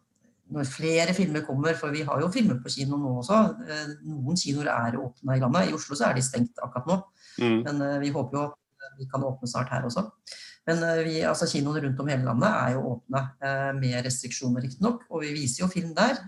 [0.51, 3.39] når flere filmer kommer, for vi har jo filmer på kino nå også.
[3.71, 5.69] eh, Noen kinoer er åpna i landet.
[5.69, 6.97] I Oslo så er de stengt akkurat nå.
[7.39, 7.59] Mm.
[7.67, 10.03] Men eh, vi håper jo at vi kan åpne snart her også.
[10.67, 13.23] Men eh, vi, altså, kinoene rundt om hele landet er jo åpne
[13.79, 15.07] med restriksjoner, riktignok.
[15.09, 16.19] Og vi viser jo film der.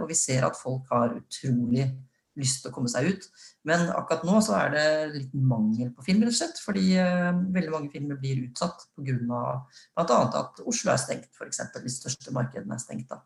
[0.00, 1.86] Og vi ser at folk har utrolig
[2.40, 3.28] lyst til å komme seg ut.
[3.64, 6.58] Men akkurat nå så er det litt mangel på film, rett og slett.
[6.60, 9.16] Fordi eh, veldig mange filmer blir utsatt pga.
[9.24, 10.18] bl.a.
[10.40, 11.62] at Oslo er stengt, f.eks.
[11.78, 13.08] De største markedene er stengt.
[13.08, 13.22] da.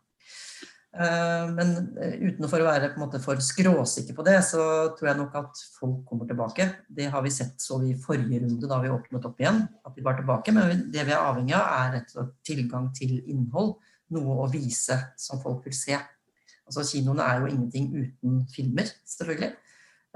[0.95, 4.63] Eh, Men eh, uten å være på en måte for skråsikker på det, så
[4.97, 6.69] tror jeg nok at folk kommer tilbake.
[6.87, 9.95] Det har vi sett så vi i forrige runde da vi åpnet opp igjen, at
[9.95, 10.55] de var tilbake.
[10.55, 13.75] Men det vi er avhengig av, er rett og slett tilgang til innhold.
[14.15, 15.99] Noe å vise som folk vil se.
[16.69, 19.51] Altså Kinoene er jo ingenting uten filmer, selvfølgelig.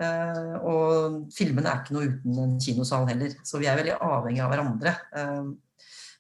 [0.02, 3.36] Eh, og filmene er ikke noe uten en kinosal heller.
[3.46, 4.96] Så vi er veldig avhengig av hverandre.
[5.20, 5.54] Eh,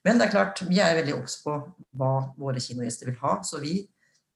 [0.04, 1.56] men det er klart, vi er veldig obs på
[1.98, 3.38] hva våre kinogjester vil ha.
[3.48, 3.82] Så vi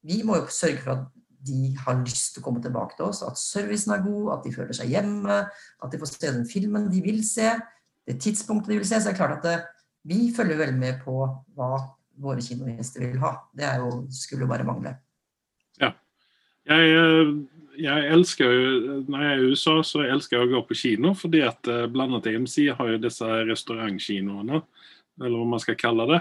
[0.06, 1.06] vi må jo sørge for at
[1.48, 4.52] de har lyst til å komme tilbake til oss, at servicen er god, at de
[4.54, 7.52] føler seg hjemme, at de får se den filmen de vil se,
[8.08, 8.98] det tidspunktet de vil se.
[8.98, 9.58] Så det er klart at det,
[10.08, 11.20] vi følger veldig med på
[11.56, 11.70] hva
[12.18, 13.34] våre kinogjester vil ha.
[13.54, 14.96] Det er jo, skulle bare mangle.
[15.78, 15.92] Ja.
[16.68, 17.32] Jeg, eh,
[17.78, 21.14] jeg elsker jo, Når jeg er i USA, så elsker jeg å gå på kino,
[21.14, 24.62] fordi at eh, annet AMC har jo disse restaurantkinoene,
[25.22, 26.20] eller hva man skal kalle det.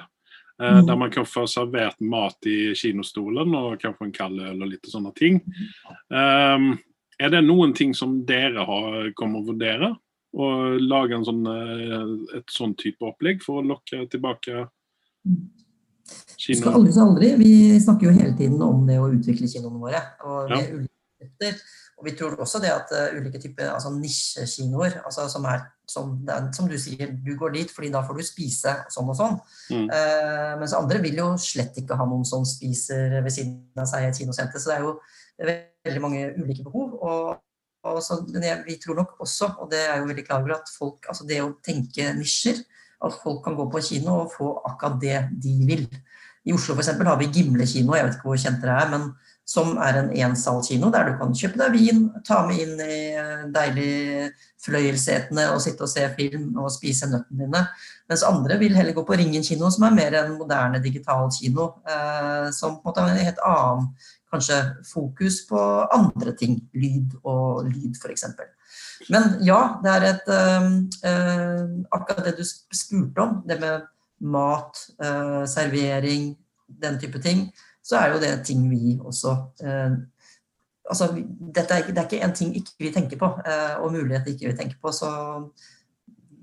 [0.61, 0.85] eh, Mm.
[0.87, 4.87] Der man kan få servert mat i kinostolen og kanskje en kald øl og litt
[4.89, 5.41] sånne ting.
[6.09, 6.79] Um,
[7.19, 9.91] er det noen ting som dere har, kommer å vurdere?
[10.37, 10.47] Å
[10.81, 14.67] lage en sånn, eh, et sånn type opplegg for å lokke tilbake
[16.47, 17.35] Vi skal aldri så aldri.
[17.37, 20.01] Vi snakker jo hele tiden om det å utvikle kinoene våre.
[20.23, 20.55] Og Ja.
[20.55, 20.96] med ulike
[21.27, 21.59] konsepter.
[21.97, 26.11] Og vi tror også det at uh, ulike typer altså nisjekinoer, altså som er som,
[26.27, 29.37] er, som du sier, du går dit fordi da får du spise sånn og sånn.
[29.71, 29.85] Mm.
[29.87, 34.03] Uh, mens andre vil jo slett ikke ha noen som spiser ved siden av seg
[34.03, 34.59] i et kinosenter.
[34.59, 34.97] Så det er jo
[35.87, 36.97] veldig mange ulike behov.
[36.99, 37.37] Og,
[37.87, 40.73] og så, jeg, vi tror nok også, og det er jo veldig klar over, at
[40.75, 42.59] folk, altså det å tenke nisjer,
[42.97, 45.87] at folk kan gå på kino og få akkurat det de vil.
[46.47, 48.91] I Oslo for eksempel, har vi Gimle kino, jeg vet ikke hvor kjent dere er,
[48.91, 49.09] men
[49.47, 52.97] som er en ensalkino der du kan kjøpe deg vin, ta med inn i
[53.55, 54.31] deilig deilige
[54.67, 57.63] fløyelssetene og sitte og se film og spise nøttene dine.
[58.09, 61.69] Mens andre vil heller gå på Ringen kino, som er mer en moderne digital kino.
[61.87, 63.89] Eh, som på en måte har en helt annen
[64.33, 64.57] kanskje
[64.87, 65.59] fokus på
[65.93, 66.59] andre ting.
[66.75, 68.25] Lyd og lyd, f.eks.
[69.13, 70.67] Men ja, det er et eh,
[71.11, 71.61] eh,
[71.95, 76.31] Akkurat det du spurte om, det med mat, eh, servering,
[76.67, 77.47] den type ting,
[77.87, 79.93] så er jo det ting vi også eh,
[80.89, 81.19] altså, er,
[81.81, 84.57] ikke- Det er ikke en ting ikke vi tenker på, eh, og muligheter ikke vi
[84.59, 84.91] tenker på.
[84.91, 85.07] Så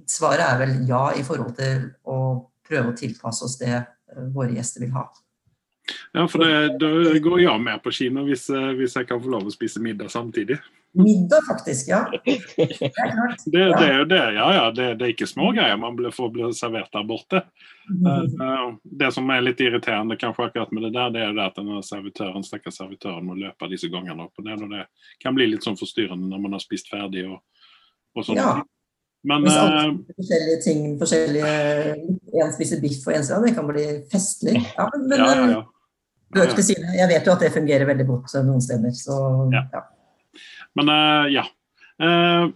[0.08, 2.16] svaret er vel ja i forhold til å
[2.64, 5.06] prøve å tilpasse oss det eh, våre gjester vil ha.
[6.14, 6.88] Ja, for det, da
[7.20, 8.46] går jeg med på kino hvis,
[8.78, 10.56] hvis jeg kan få lov å spise middag samtidig.
[10.94, 11.88] Middag, faktisk.
[11.88, 12.12] Ja.
[12.56, 13.40] Det er klart.
[13.46, 14.66] Det, det er jo det, ja ja.
[14.70, 17.40] Det, det er ikke små greier man får bli servert der borte.
[17.90, 21.42] Eh, eh, Det som er litt irriterende kanskje akkurat med det der, det er jo
[21.42, 24.62] at denne servitøren, stakkars servitøren må løpe disse gangene opp og ned.
[24.62, 24.86] og Det
[25.24, 27.40] kan bli litt sånn forstyrrende når man har spist ferdig og,
[28.14, 28.38] og sånn.
[28.38, 28.54] Ja.
[29.24, 33.54] Men Hvis alle eh, spiser forskjellige ting, forskjellige En spiser biff og en sier det
[33.56, 34.60] kan bli festlig.
[34.76, 35.62] Ja, men, men ja, ja, ja.
[36.34, 36.56] Løk.
[36.58, 38.94] Jeg vet jo at det fungerer veldig godt eh, noen steder.
[38.94, 39.18] Så
[39.54, 39.82] Ja.
[40.74, 41.46] Men eh, ja.
[42.02, 42.50] Eh,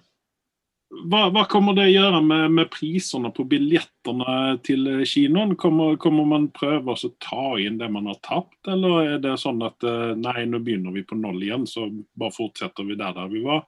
[0.88, 5.54] hva, hva kommer det å gjøre med, med prisene på billettene til kinoen?
[5.60, 9.60] Kommer, kommer man prøve å ta inn det man har tapt, eller er det sånn
[9.66, 11.86] at eh, nei, nå begynner vi på null igjen, så
[12.18, 13.66] bare fortsetter vi der, der vi var?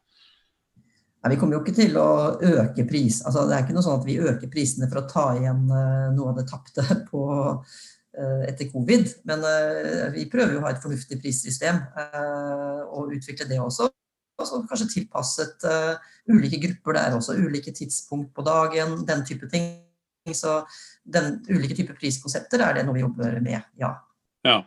[1.20, 2.10] Nei, vi kommer jo ikke til å
[2.40, 3.20] øke pris.
[3.28, 6.30] Altså, det er ikke noe sånn at vi øker prisene for å ta igjen noe
[6.32, 7.24] av det tapte på,
[8.48, 9.12] etter covid.
[9.28, 9.44] Men
[10.16, 11.84] vi prøver jo å ha et fornuftig prissystem
[12.88, 13.90] og utvikle det også.
[14.40, 16.00] Og kanskje tilpasset uh,
[16.30, 17.36] ulike grupper der også.
[17.38, 19.78] Ulike tidspunkt på dagen, den type ting.
[20.36, 20.60] Så
[21.04, 23.94] den ulike typer priskonsepter er det noe vi jobber med, ja.
[24.46, 24.60] Ja.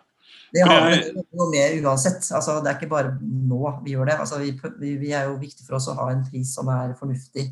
[0.54, 2.26] Det har vi noe med uansett.
[2.36, 4.20] Altså, det er ikke bare nå vi gjør det.
[4.22, 7.50] Altså, vi, vi, er jo viktig for oss å ha en pris som er fornuftig,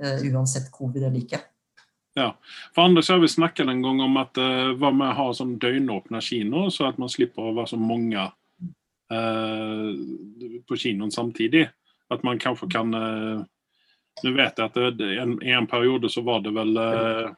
[0.00, 1.42] uh, uansett covid eller ikke.
[2.74, 5.56] For Anders har vi snakket en gang om at uh, hva med å ha sånn
[5.62, 8.24] døgnåpne kino, så at man slipper å være så mange
[10.68, 11.68] på kinoen samtidig.
[12.12, 13.44] At man kanskje kan uh,
[14.24, 17.28] Nå vet jeg at det, en, i en periode så var det vel eh,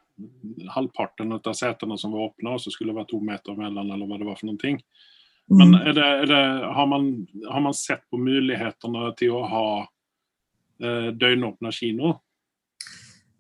[0.73, 4.09] halvparten av setene som var åpne, og så skulle det være to meter mellom, eller
[4.09, 4.79] hva det var for noen ting.
[5.51, 5.81] Men Mm.
[5.91, 6.41] er det, er det,
[6.73, 12.15] har, man, har man sett på mulighetene til å ha uh, døgnåpne kino?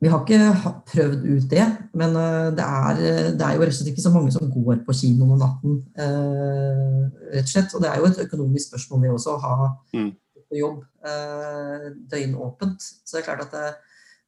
[0.00, 1.64] Vi har ikke prøvd ut det,
[2.00, 3.02] men eh, det er,
[3.36, 5.74] det er jo rett og slett ikke så mange som går på kino om natten.
[6.00, 7.02] eh,
[7.34, 7.74] rett og slett.
[7.76, 10.10] Og det er jo et økonomisk spørsmål det også, å ha Mm.
[10.50, 12.80] på jobb eh, døgnåpent.
[13.04, 13.66] Så det er klart at det,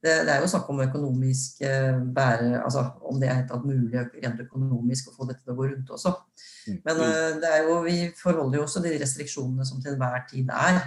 [0.05, 1.63] det, det er jo snakk om økonomisk
[2.15, 5.57] bære, altså om det er helt tatt mulig rent økonomisk å få dette til å
[5.57, 6.13] gå rundt også.
[6.85, 10.51] Men eh, det er jo, vi forholder jo også de restriksjonene som til enhver tid
[10.53, 10.83] er.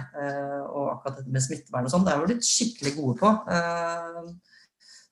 [0.70, 3.34] og akkurat dette med smittevern og sånn, det er vi blitt skikkelig gode på.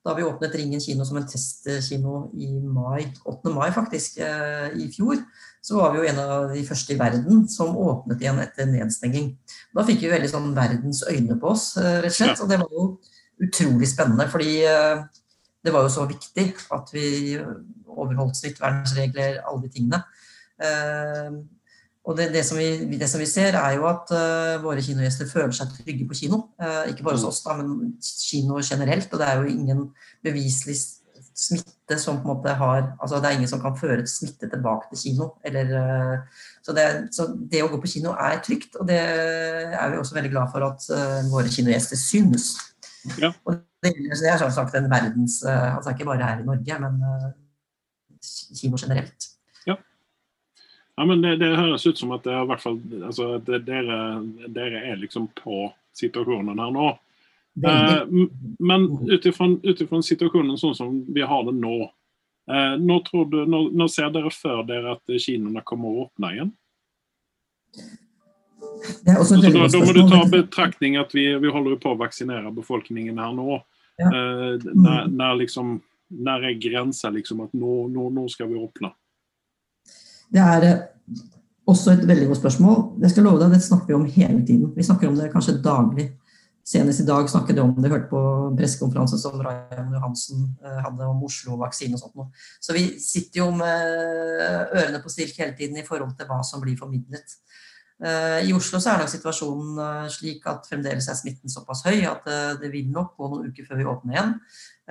[0.05, 3.53] Da vi åpnet Ringen kino som en testkino i mai, 8.
[3.55, 5.23] mai faktisk, eh, i fjor,
[5.65, 9.31] så var vi jo en av de første i verden som åpnet igjen etter nedstenging.
[9.73, 12.43] Da fikk vi veldig sånn verdens øyne på oss, eh, rett og slett.
[12.45, 12.85] Og det var jo
[13.49, 15.07] utrolig spennende, fordi eh,
[15.65, 17.39] det var jo så viktig at vi
[17.89, 20.05] overholdt smittevernregler, alle de tingene.
[22.05, 25.29] Og det, det, som vi, det som vi ser, er jo at uh, våre kinogjester
[25.31, 26.43] føler seg trygge på kino.
[26.61, 29.09] Uh, ikke bare hos oss, da, men kino generelt.
[29.09, 29.81] Og det er jo ingen
[30.25, 30.77] beviselig
[31.35, 34.93] smitte som på en måte har Altså det er ingen som kan føre smitte tilbake
[34.93, 35.31] til kino.
[35.49, 36.87] Eller, uh, så, det,
[37.17, 40.53] så det å gå på kino er trygt, og det er vi også veldig glad
[40.53, 40.89] for at
[41.33, 42.53] våre kinogjester synes.
[43.17, 43.33] Ja.
[43.49, 47.01] Og det, det er sånn sagt en verdens Altså ikke bare her i Norge, men
[48.61, 49.34] kino generelt.
[50.97, 53.99] Ja, men det, det høres ut som at det fall altså, at dere,
[54.55, 56.93] dere er liksom på situasjonen her nå.
[57.67, 58.07] Eh,
[58.59, 61.77] men ut ifra situasjonen sånn som vi har det nå,
[62.51, 66.33] eh, nå, tror du, nå, nå, ser dere før dere at kinoene kommer å åpne
[66.35, 66.55] igjen?
[69.11, 73.19] Altså, da, da må du ta betraktning at vi, vi holder på å vaksinere befolkningen
[73.23, 73.61] her nå.
[73.99, 74.11] Ja.
[74.11, 75.79] Eh, når, når, liksom,
[76.27, 78.95] når er grensa liksom at nå, nå, nå skal vi åpne?
[80.33, 80.83] Det er eh,
[81.67, 82.77] også et veldig godt spørsmål.
[83.03, 84.73] Jeg skal love deg, Det snakker vi om hele tiden.
[84.77, 86.13] Vi snakker om det kanskje daglig.
[86.65, 88.21] Senest i dag snakket vi om det, hørte på
[88.57, 92.31] pressekonferanse som Raymond Johansen eh, hadde om Oslo-vaksine og sånt noe.
[92.61, 93.91] Så vi sitter jo med
[94.73, 97.37] ørene på stilk hele tiden i forhold til hva som blir formidlet.
[98.03, 102.03] Eh, I Oslo så er nok situasjonen eh, slik at fremdeles er smitten såpass høy
[102.11, 104.33] at eh, det vil nok gå noen uker før vi åpner igjen.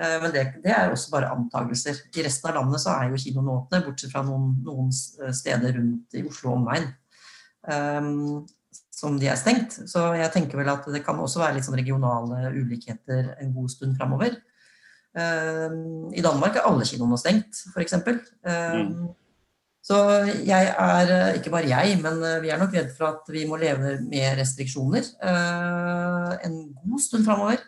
[0.00, 2.00] Eh, Men det, det er også bare antakelser.
[2.16, 6.18] I resten av landet så er jo kinoene åpne, bortsett fra noen, noen steder rundt
[6.18, 6.90] i Oslo omegn.
[7.64, 8.44] Um,
[8.94, 9.76] som de er stengt.
[9.90, 13.70] Så jeg tenker vel at det kan også være litt sånn regionale ulikheter en god
[13.72, 14.38] stund framover.
[15.14, 17.94] Um, I Danmark er alle kinoene stengt, f.eks.
[18.42, 19.12] Um,
[19.84, 19.98] så
[20.48, 23.98] jeg er, ikke bare jeg, men vi er nok redd for at vi må leve
[24.08, 27.60] med restriksjoner uh, en god stund framover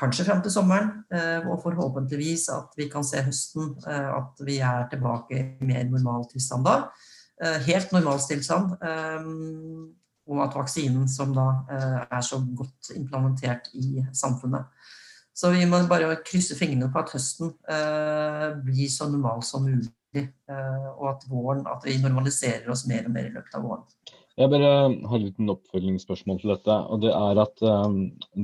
[0.00, 4.58] kanskje fram til sommeren, eh, og forhåpentligvis at vi kan se høsten eh, at vi
[4.64, 6.76] er tilbake i mer normaltilstand da.
[7.42, 8.76] Eh, Helt normal tilstand.
[10.30, 11.46] Og at vaksinen som da
[12.06, 14.68] er så godt implementert i samfunnet.
[15.34, 17.50] Så vi må bare krysse fingrene på at høsten
[18.62, 20.28] blir så normal som mulig
[21.00, 23.88] og at våren, at vi normaliserer oss mer og mer i løpet av våren.
[24.38, 24.70] Jeg bare
[25.10, 26.76] har et oppfølgingsspørsmål til dette.
[26.92, 27.96] og det er at um,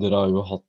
[0.02, 0.65] Dere har jo hatt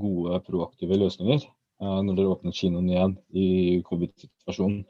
[0.00, 3.46] gode proaktive løsninger uh, når dere åpner kinoen igjen i
[3.88, 4.84] covid-situasjonen.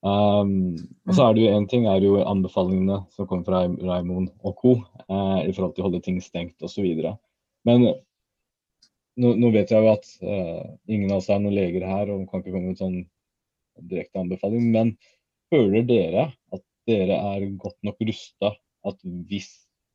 [0.00, 4.30] Um, og så er det jo Én ting er jo anbefalingene som kommer fra Raimond
[4.40, 4.76] og co.
[5.06, 6.86] Uh, i forhold til å holde ting stengt osv.
[7.68, 10.06] Men nå, nå, vet jeg jo at
[10.88, 13.02] ingen av oss er noen leger her og kan ikke komme med sånn
[13.90, 14.70] direkte anbefaling.
[14.72, 14.94] Men
[15.52, 18.54] føler dere at dere er godt nok rusta
[18.88, 19.50] at hvis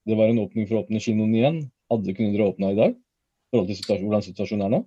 [0.06, 1.60] det var en åpning for å åpne kinoen igjen,
[1.90, 2.98] hadde kunne dere åpna i dag?
[3.56, 4.84] Forhold til situasjon, hvordan situasjonen er nå?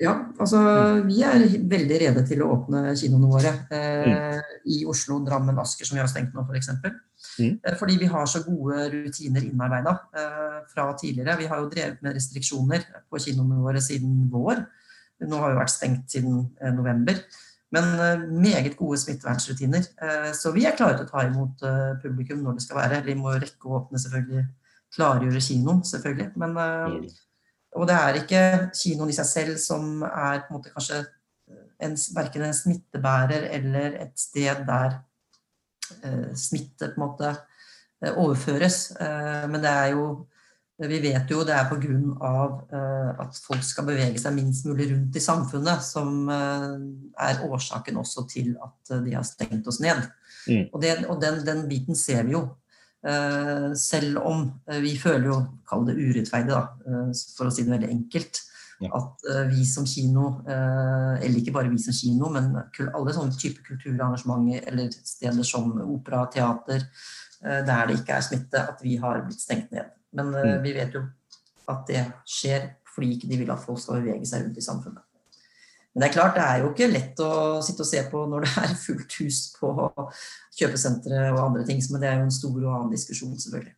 [0.00, 0.58] Ja, altså
[1.04, 3.50] vi er veldig rede til å åpne kinoene våre.
[3.76, 4.54] Eh, mm.
[4.72, 6.70] I Oslo, Drammen, Asker, som vi har stengt nå f.eks.
[6.80, 7.58] For mm.
[7.68, 11.36] Eh, fordi vi har så gode rutiner innarbeida eh, fra tidligere.
[11.42, 14.64] Vi har jo drevet med restriksjoner på kinoene våre siden vår.
[15.28, 17.20] Nå har vi vært stengt siden eh, november.
[17.76, 19.84] Men eh, meget gode smittevernrutiner.
[20.00, 21.66] Eh, så vi er klare til å ta imot
[22.00, 23.04] publikum når det skal være.
[23.04, 24.46] Vi må rekke å åpne, selvfølgelig.
[24.96, 26.32] Klargjøre kinoen, selvfølgelig.
[26.40, 26.56] Men,
[27.76, 28.42] og det er ikke
[28.74, 31.04] kinoen i seg selv som er på en måte kanskje
[31.80, 34.98] en, verken en smittebærer eller et sted der
[36.38, 37.30] smitte på en måte
[38.10, 38.92] overføres.
[39.00, 40.04] Men det er jo
[40.88, 42.36] vi vet jo det er pga.
[42.72, 46.78] Eh, at folk skal bevege seg minst mulig rundt i samfunnet, som uh,
[47.20, 50.00] er årsaken også til at de har stengt oss ned.
[50.46, 50.70] Mm.
[50.72, 52.46] Og, det, og den, den, biten ser vi jo.
[53.00, 54.44] Uh, selv om
[54.82, 55.38] vi føler jo,
[55.68, 56.66] kall det urettferdig, da,
[57.36, 58.42] for å si det veldig enkelt,
[58.80, 58.90] ja.
[58.96, 64.70] at vi som kino, eller ikke bare vi som kino, men alle sånne typer kulturarrangementer
[64.72, 66.86] eller steder som opera, teater,
[67.40, 69.92] der det ikke er smitte, at vi har blitt stengt ned.
[70.16, 71.04] Men uh, vi vet jo
[71.70, 75.04] at det skjer fordi ikke de vil at folk skal bevege seg rundt i samfunnet.
[75.90, 77.30] Men det er klart, det er jo ikke lett å
[77.66, 79.72] sitte og se på når det er fullt hus på
[80.58, 83.74] kjøpesentre og andre ting, men det er jo en stor og annen diskusjon, selvfølgelig.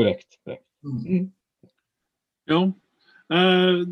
[0.00, 0.38] Korrekt.
[0.40, 0.64] korrekt.
[0.80, 1.26] Mm.
[2.48, 2.62] Ja.
[3.36, 3.82] Eh,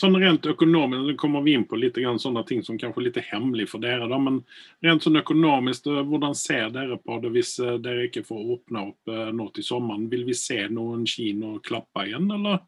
[0.00, 3.06] sånn rent økonomisk, det kommer vi inn på litt grann sånne ting som kanskje er
[3.08, 4.40] litt hemmelig for dere, da, men
[4.86, 8.86] rent sånn økonomisk, eh, hvordan ser dere på det hvis eh, dere ikke får åpne
[8.92, 10.08] opp eh, nå til sommeren?
[10.12, 12.64] Vil vi se noen kino klappe igjen, eller,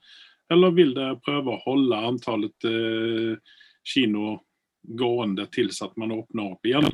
[0.53, 4.39] eller vil dere prøve å holde antallet eh, kino
[4.83, 6.89] gående til at man åpner opp igjen?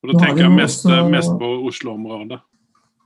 [0.00, 2.40] Og Da tenker jeg mest, mest på Oslo-området.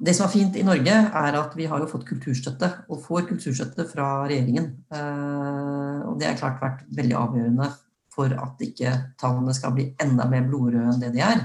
[0.04, 3.28] Det som er fint i Norge, er at vi har jo fått kulturstøtte, og får
[3.30, 4.66] kulturstøtte fra regjeringen.
[4.90, 7.68] Eh, og det har klart vært veldig avgjørende
[8.14, 11.44] for at ikke tallene skal bli enda mer blodrøde enn det de er.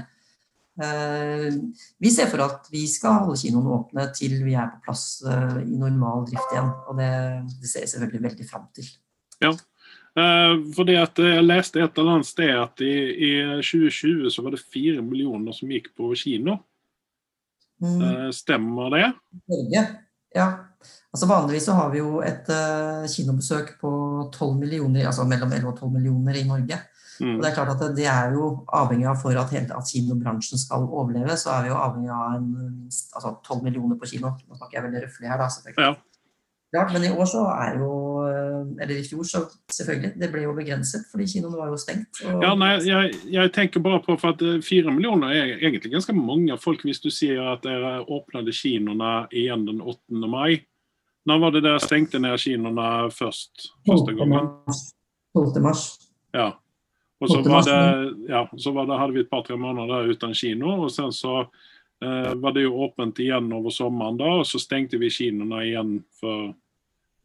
[0.80, 1.48] Eh,
[2.02, 5.58] vi ser for at vi skal holde kinoene åpne til vi er på plass eh,
[5.66, 6.70] i normal drift igjen.
[6.90, 7.10] Og det,
[7.60, 8.90] det ser jeg selvfølgelig veldig fram til.
[9.40, 9.54] Ja,
[10.74, 13.30] fordi at Jeg leste et eller annet sted at i, i
[13.62, 16.58] 2020 så var det fire millioner som gikk på kino.
[17.80, 18.00] Mm.
[18.02, 19.12] Eh, stemmer det?
[19.48, 19.86] Norge,
[20.34, 20.48] ja.
[21.12, 23.90] Altså Vanligvis så har vi jo et uh, kinobesøk på
[24.30, 26.78] 12 millioner, altså mellom 11 og 12 millioner i Norge.
[27.20, 27.34] Mm.
[27.34, 30.60] Og Det er klart at det er jo avhengig av for at, hele, at kinobransjen
[30.60, 34.32] skal overleve, så er vi jo avhengig av en minst altså 12 millioner på kino.
[34.46, 35.50] Nå snakker jeg veldig røffelig her, da.
[35.56, 35.90] selvfølgelig.
[35.90, 36.09] Ja.
[36.70, 37.92] Klart, men i år så er jo
[38.22, 39.40] eh, Eller i fjor, så
[39.74, 40.12] selvfølgelig.
[40.22, 42.20] Det ble jo begrenset fordi kinoene var jo stengt.
[42.22, 42.44] Og...
[42.44, 46.14] Ja, nei, jeg, jeg, tenker bare på for at eh, fire millioner er egentlig ganske
[46.14, 50.22] mange folk hvis du sier at dere åpnet kinoene igjen den 8.
[50.30, 50.62] mai.
[51.26, 53.72] Når var det dere stengte ned kinoene først?
[53.88, 54.54] første gangen?
[55.34, 55.62] 12.
[55.64, 55.84] mars.
[56.34, 56.52] Ja.
[57.20, 57.80] Og så, var det,
[58.30, 60.78] ja, så var det, hadde vi et par-tre måneder uten kino.
[60.86, 61.42] og sen så
[62.00, 66.52] var det jo åpent igjen over sommeren, da, og så stengte vi kinoene igjen for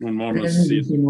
[0.04, 1.06] noen måneder siden.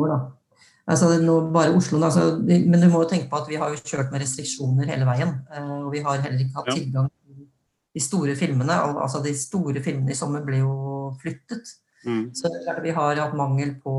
[0.85, 3.79] Altså, nå bare Oslo, altså, men du må jo tenke på at vi har jo
[3.81, 5.31] kjørt med restriksjoner hele veien.
[5.49, 7.47] Eh, og vi har heller ikke hatt tilgang til
[7.95, 8.75] de store filmene.
[8.93, 10.75] altså De store filmene i sommer ble jo
[11.23, 11.73] flyttet.
[12.05, 12.29] Mm.
[12.37, 12.51] Så
[12.85, 13.95] vi har hatt mangel på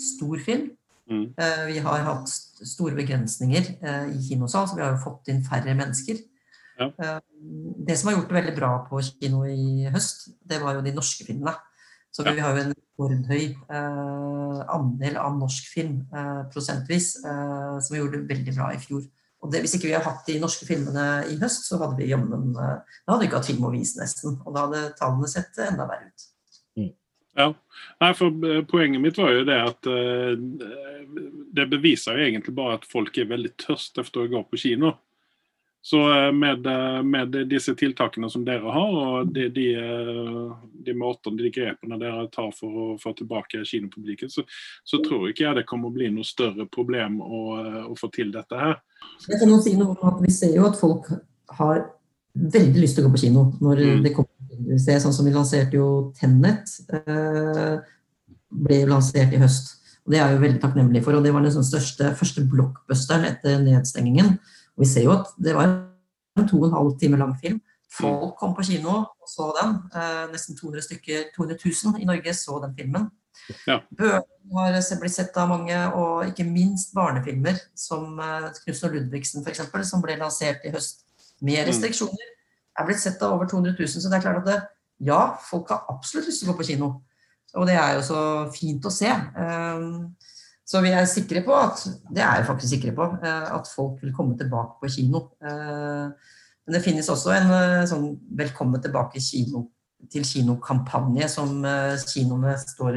[0.00, 0.70] stor film.
[1.12, 1.26] Mm.
[1.36, 5.44] Eh, vi har hatt store begrensninger eh, i kinosal, så vi har jo fått inn
[5.44, 6.24] færre mennesker.
[6.78, 7.20] Ja.
[7.86, 10.94] Det som har gjort det veldig bra på kino i høst, det var jo de
[10.96, 11.54] norske filmene.
[12.14, 13.44] Så vi har jo en rekordhøy
[13.74, 19.02] eh, andel av norsk film eh, prosentvis, eh, som vi gjorde veldig bra i fjor.
[19.42, 22.12] Og det, Hvis ikke vi hadde hatt de norske filmene i høst, så hadde vi
[22.12, 24.38] jammen eh, Da hadde vi ikke hatt film å vise, nesten.
[24.44, 26.28] Og da hadde tallene sett enda verre ut.
[26.78, 26.92] Mm.
[27.40, 27.48] Ja,
[28.04, 29.90] Nei, for eh, Poenget mitt var jo det at
[31.54, 34.94] det beviser jo egentlig bare at folk er veldig tørst etter å gå på kino.
[35.84, 40.54] Så eh, med, eh, med, disse tiltakene som dere har, og de, de, eh,
[40.86, 44.46] de måtene, de grepene dere tar for å få tilbake kinopublikum, så,
[44.80, 47.42] så, tror ikke jeg det kommer å bli noe større problem å,
[47.90, 48.78] å få til dette her.
[49.28, 51.12] Jeg kan jo si noe om at Vi ser jo at folk
[51.60, 51.84] har
[52.32, 54.02] veldig lyst til å gå på kino når Mm.
[54.08, 54.30] det kommer.
[54.72, 56.78] Er sånn som Vi lanserte jo Tennet.
[56.88, 57.78] Eh,
[58.48, 59.74] ble lansert i høst.
[60.06, 61.12] Og Det er jeg jo veldig takknemlig for.
[61.12, 64.38] og Det var den sånn største, første blockbusteren etter nedstengingen.
[64.74, 67.60] Og Vi ser jo at det var en to og en halv time lang film.
[67.94, 69.76] Folk kom på kino og så den.
[69.94, 73.10] Eh, nesten 200 stykker, 200 000 i Norge så den filmen.
[73.68, 73.80] Ja.
[73.90, 74.22] Bøker
[74.54, 79.64] har blitt sett av mange, og ikke minst barnefilmer som eh, Knutsen og Ludvigsen f.eks.,
[79.90, 81.04] som ble lansert i høst
[81.44, 82.30] med restriksjoner,
[82.74, 83.88] er blitt sett av over 200 000.
[84.02, 84.60] Så det er klart at det,
[85.06, 86.90] ja, folk har absolutt lyst til å gå på kino.
[87.54, 88.20] Og det er jo så
[88.54, 89.10] fint å se.
[89.38, 90.14] Um,
[90.74, 94.00] Så vi er sikre på at det er jeg faktisk sikre på, eh, at folk
[94.02, 95.28] vil komme tilbake på kino.
[95.38, 96.10] Eh,
[96.64, 99.66] Men det finnes også en eh, sånn velkommen tilbake kino,
[100.10, 101.60] til kino-kampanje som
[102.08, 102.96] kinoene står,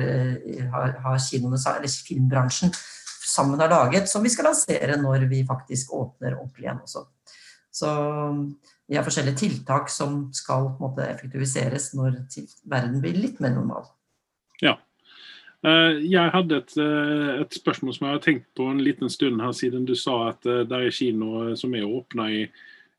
[0.71, 2.71] har, har kinoene, eller filmbransjen
[3.27, 7.03] sammen har laget, som vi skal lansere når vi faktisk åpner ordentlig igjen også.
[7.71, 7.91] Så
[8.87, 12.21] vi har forskjellige tiltak som skal måte effektiviseres når
[12.71, 13.87] verden blir litt mer normal.
[14.63, 14.86] Eh,
[15.65, 19.51] Jeg hadde et, eh, et spørsmål som jeg har tenkt på en liten stund her,
[19.57, 22.43] siden du sa at eh, det er kino som er åpna i,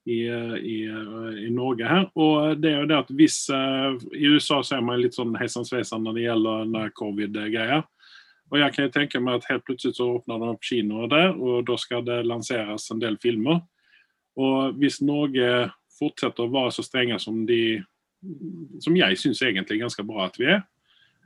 [0.09, 2.09] i, eh, i, eh, i Norge her.
[2.17, 5.37] Og det er jo det at hvis eh, I USA så er man litt sånn
[5.37, 7.85] sveisan når det gjelder covid-greier.
[8.49, 11.35] Og jeg kan jo tenke meg at helt plutselig så åpner de opp kinoer der,
[11.37, 13.61] og da skal det lanseres en del filmer.
[14.41, 17.83] Og hvis Norge fortsetter å være så strenge som de
[18.83, 20.78] som jeg syns egentlig er ganske bra at vi er, eh,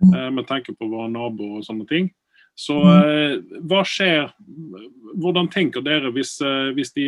[0.02, 2.10] med tanke på våre naboer og sånne ting.
[2.54, 4.32] Så eh, hva skjer
[5.16, 7.06] Hvordan tenker dere hvis, eh, hvis, de,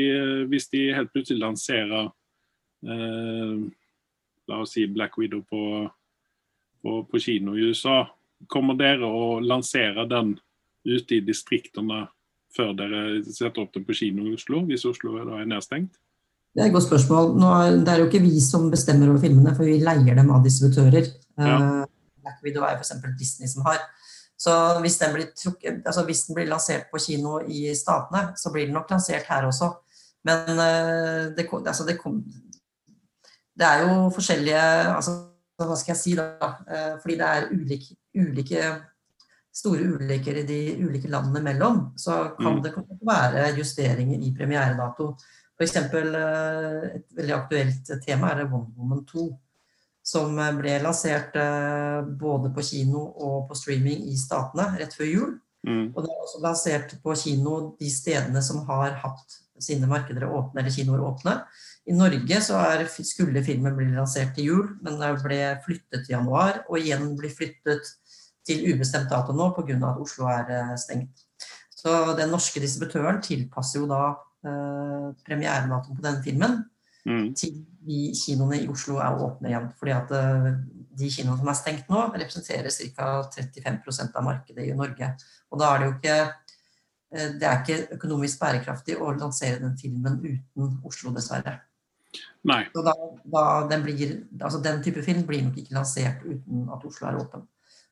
[0.49, 2.09] hvis de helt plutselig lanserer
[2.89, 3.59] eh,
[4.49, 5.85] La oss si Black Widow på,
[6.85, 8.03] på, på kino i USA.
[8.53, 10.35] Kommer dere å lansere den
[10.85, 12.03] ute i distriktene
[12.53, 15.97] før dere setter opp den på kino i Oslo, hvis Oslo er nedstengt?
[16.53, 17.33] Det er et godt spørsmål.
[17.41, 20.29] Nå er, det er jo ikke vi som bestemmer over filmene, for vi leier dem
[20.37, 21.09] av distributører.
[21.41, 21.57] Ja.
[22.25, 22.93] Eh, Black Widow er f.eks.
[23.19, 23.83] Disney som har.
[24.37, 24.53] Så
[24.83, 28.67] hvis den, blir trukket, altså hvis den blir lansert på kino i Statene, så blir
[28.67, 29.71] den nok lansert her også.
[30.25, 32.25] Men eh, det, altså det, kom,
[33.55, 34.65] det er jo forskjellige
[34.97, 35.21] altså,
[35.61, 36.49] Hva skal jeg si, da?
[36.67, 38.65] Eh, Fordi det er ulike, ulike
[39.55, 42.63] store ulykker i de ulike landene mellom, så kan Mm.
[42.63, 42.73] det
[43.07, 45.15] være justeringer i premieredato.
[45.55, 45.77] F.eks.
[45.77, 49.29] et veldig aktuelt tema er Wonder Woman 2.
[50.05, 55.11] Som eh, ble lansert eh, både på kino og på streaming i Statene rett før
[55.11, 55.33] jul.
[55.65, 55.87] Mm.
[55.95, 60.61] Og det er også lansert på kino de stedene som har hatt sine markeder åpne,
[60.61, 61.39] eller kinoer åpne.
[61.89, 66.17] I Norge så er, skulle filmen bli lansert til jul, men den ble flyttet til
[66.17, 67.91] januar, og igjen blir flyttet
[68.45, 69.77] til ubestemt dato nå pga.
[69.91, 71.25] at Oslo er eh, stengt.
[71.75, 74.03] Så den norske distributøren tilpasser jo da
[74.45, 76.63] eh, premieredatoen på denne filmen
[77.05, 77.35] Mm.
[78.17, 79.69] kinoene i Oslo er åpne igjen.
[79.79, 80.49] Fordi at eh,
[80.99, 83.11] de kinoene som er stengt nå, representerer ca.
[83.35, 85.13] 35% av markedet i Norge.
[85.53, 89.77] Og da er det jo ikke eh, det er ikke økonomisk bærekraftig å lansere den
[89.81, 91.59] filmen uten Oslo, dessverre.
[92.47, 92.63] Nei.
[92.75, 92.95] Så da,
[93.33, 97.19] da den, blir, altså den type film blir nok ikke lansert uten at Oslo er
[97.21, 97.45] åpen.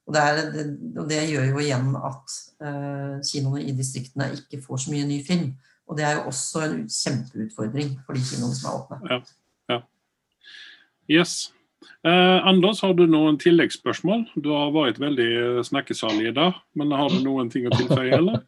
[0.06, 0.64] Og det, er, det,
[0.98, 5.20] og det gjør jo igjen at uh, kinoene i distriktene ikke får så mye ny
[5.26, 5.52] film.
[5.90, 9.22] Og det er jo også en kjempeutfordring for de kinoene som er åpne.
[11.10, 11.52] Yes.
[12.06, 14.24] Eh, Anders, har du noen tilleggsspørsmål?
[14.42, 18.42] Du har vært veldig snakkesalig i dag, men har du noen ting å tilføye, eller?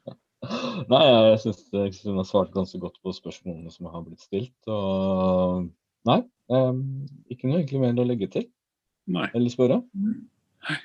[0.93, 4.55] Nei, jeg syns hun har svart ganske godt på spørsmålene som har blitt stilt.
[4.71, 5.71] Og
[6.09, 6.19] nei,
[6.53, 6.73] eh,
[7.33, 8.49] ikke noe egentlig mer å legge til
[9.15, 9.29] Nei.
[9.33, 9.81] eller spørre.
[10.69, 10.83] Eh,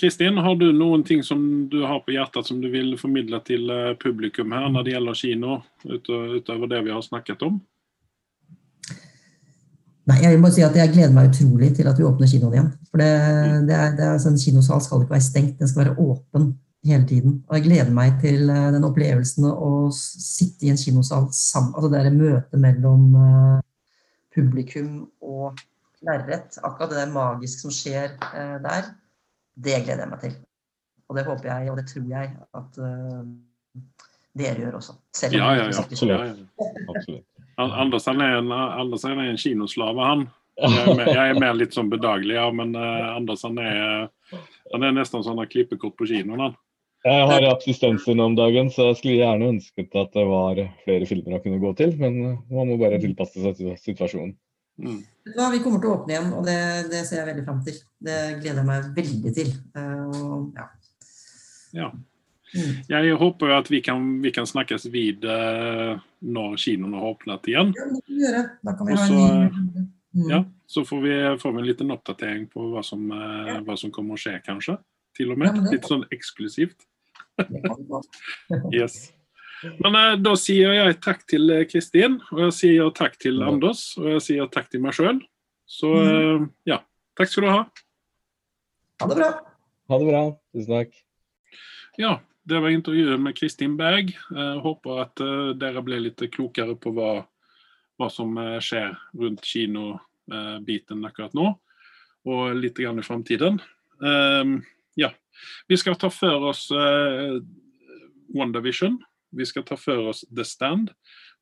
[0.00, 3.68] Kristin, har du noen ting som du har på hjertet som du vil formidle til
[3.68, 7.58] eh, publikum her når det gjelder kino, utover det vi har snakket om?
[10.08, 12.70] Nei, jeg må si at jeg gleder meg utrolig til at vi åpner kinoen igjen.
[12.88, 13.10] For det,
[13.68, 16.48] det er, det er, altså, en kinosal skal ikke være stengt, den skal være åpen
[16.88, 17.36] hele tiden.
[17.48, 21.76] Og jeg gleder meg til eh, den opplevelsen å sitte i en kinosal sammen.
[21.76, 23.60] Altså det er møtet mellom eh,
[24.34, 25.60] publikum og
[26.06, 26.58] lerret.
[26.64, 28.90] Akkurat det der magiske som skjer eh, der,
[29.66, 30.34] det gleder jeg meg til.
[31.10, 33.22] Og det håper jeg, og det tror jeg, at uh,
[34.38, 34.94] dere gjør også.
[35.16, 35.82] Selv om Ja, ja, ja.
[35.82, 36.12] absolutt.
[36.12, 36.70] ja, ja.
[36.94, 37.26] Absolutt.
[37.60, 40.28] An- Anders han er en, Anders han er en kinoslave, han.
[40.60, 44.10] Jeg er, mer, jeg er mer litt sånn bedagelig, ja, men uh, Anders han er,
[44.74, 46.40] han er nesten sånn han klippekort på kinoen.
[46.46, 46.56] han.
[47.00, 51.06] Jeg har assistenser nå om dagen, så jeg skulle gjerne ønsket at det var flere
[51.08, 51.94] filmer han kunne gå til.
[51.96, 52.18] Men
[52.52, 54.34] man må bare tilpasse seg til situasjonen.
[54.84, 54.98] Mm.
[55.36, 56.58] Hva, Vi kommer til å åpne igjen, og det,
[56.92, 57.80] det ser jeg veldig fram til.
[58.00, 59.50] Det gleder jeg meg veldig til.
[59.76, 60.68] Eh, og, ja.
[61.76, 61.90] Ja.
[62.50, 62.72] Mm.
[62.90, 65.92] Jeg håper at vi kan, vi kan snakkes vid eh,
[66.34, 67.70] når kinoene har åpnet igjen.
[67.76, 68.42] Ja, det kan vi gjøre.
[68.66, 69.88] Da kan vi Også, ha en.
[70.10, 70.26] Mm.
[70.26, 73.60] Ja, så får vi, får vi en liten oppdatering på hva som, eh, Ja.
[73.66, 74.78] hva som kommer å skje, kanskje.
[75.16, 75.62] Til og med.
[75.70, 76.86] Litt sånn eksklusivt.
[78.74, 79.12] Yes.
[79.84, 83.48] Men eh, da sier jeg takk til eh, Kristin, og jeg sier takk til Ja.
[83.52, 85.20] Anders, og jeg sier takk til meg sjøl.
[85.68, 86.42] Så Mhm.
[86.44, 86.78] eh, ja,
[87.16, 87.60] takk skal du ha.
[89.00, 89.30] Ha det bra.
[89.90, 90.22] Ha det bra.
[90.54, 90.94] Tusen takk.
[91.98, 94.14] Ja, det var intervjuet med Kristin Berg.
[94.30, 97.26] Jeg håper at eh, dere ble litt klokere på hva,
[97.98, 101.58] hva som eh, skjer rundt kinobiten akkurat nå,
[102.26, 103.60] og litt grann i framtiden.
[104.02, 104.62] Ehm,
[104.96, 105.10] ja.
[105.68, 107.38] Vi skal ta for oss uh,
[108.34, 108.98] WandaVision.
[109.36, 110.92] Vi skal ta for oss The Stand.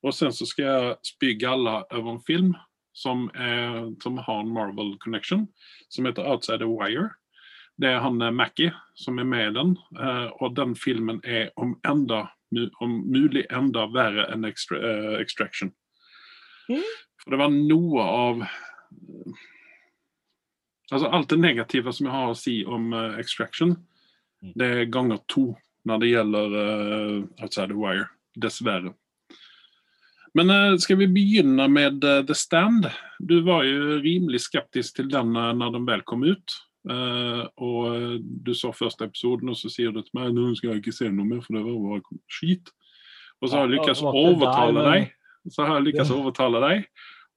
[0.05, 2.53] Og sen så skal jeg spy galla over en film
[2.95, 5.47] som, er, som har en Marvel connection,
[5.89, 7.11] som heter Outside the Wire.
[7.78, 11.53] Det er han eh, Mackie som er med i den, eh, og den filmen er
[11.57, 12.24] om, enda,
[12.82, 15.70] om mulig enda verre enn extra, eh, Extraction.
[16.68, 16.82] Mm.
[17.22, 18.49] For det var noe av
[20.89, 23.74] Altså alt det negative som jeg har å si om eh, Extraction,
[24.43, 24.53] Mm.
[24.55, 25.57] det er ganger to
[25.89, 28.09] når det gjelder uh, Outside the Wire.
[28.39, 28.95] Dessverre.
[30.36, 32.89] Men uh, skal vi begynne med uh, The Stand?
[33.18, 36.59] Du var jo rimelig skeptisk til den når den vel kom ut.
[36.89, 40.95] Og du så første episoden, og så sier du til meg nå skal jeg ikke
[40.97, 42.70] se noe mer, for det var bare skit.
[43.43, 45.11] Og så har jeg lykkes å overtale deg.
[45.53, 46.86] Så har jeg lykkes å overtale deg,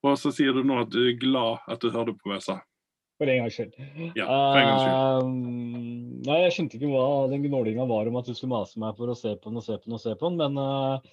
[0.07, 2.45] og så sier du nå at du er glad at du hørte på hva jeg
[2.47, 2.57] sa.
[3.21, 3.75] For en gangs skyld.
[4.17, 4.93] Ja, for en gangs skyld.
[4.97, 8.95] Eh, nei, jeg skjønte ikke hva den gnålinga var om at du skulle mase meg
[8.97, 11.11] for å se på den og se på den og se på den, men uh,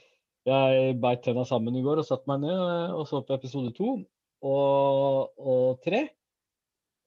[0.49, 3.75] jeg beit tenna sammen i går og satte meg ned eh, og så på episode
[3.77, 6.07] to og, og tre.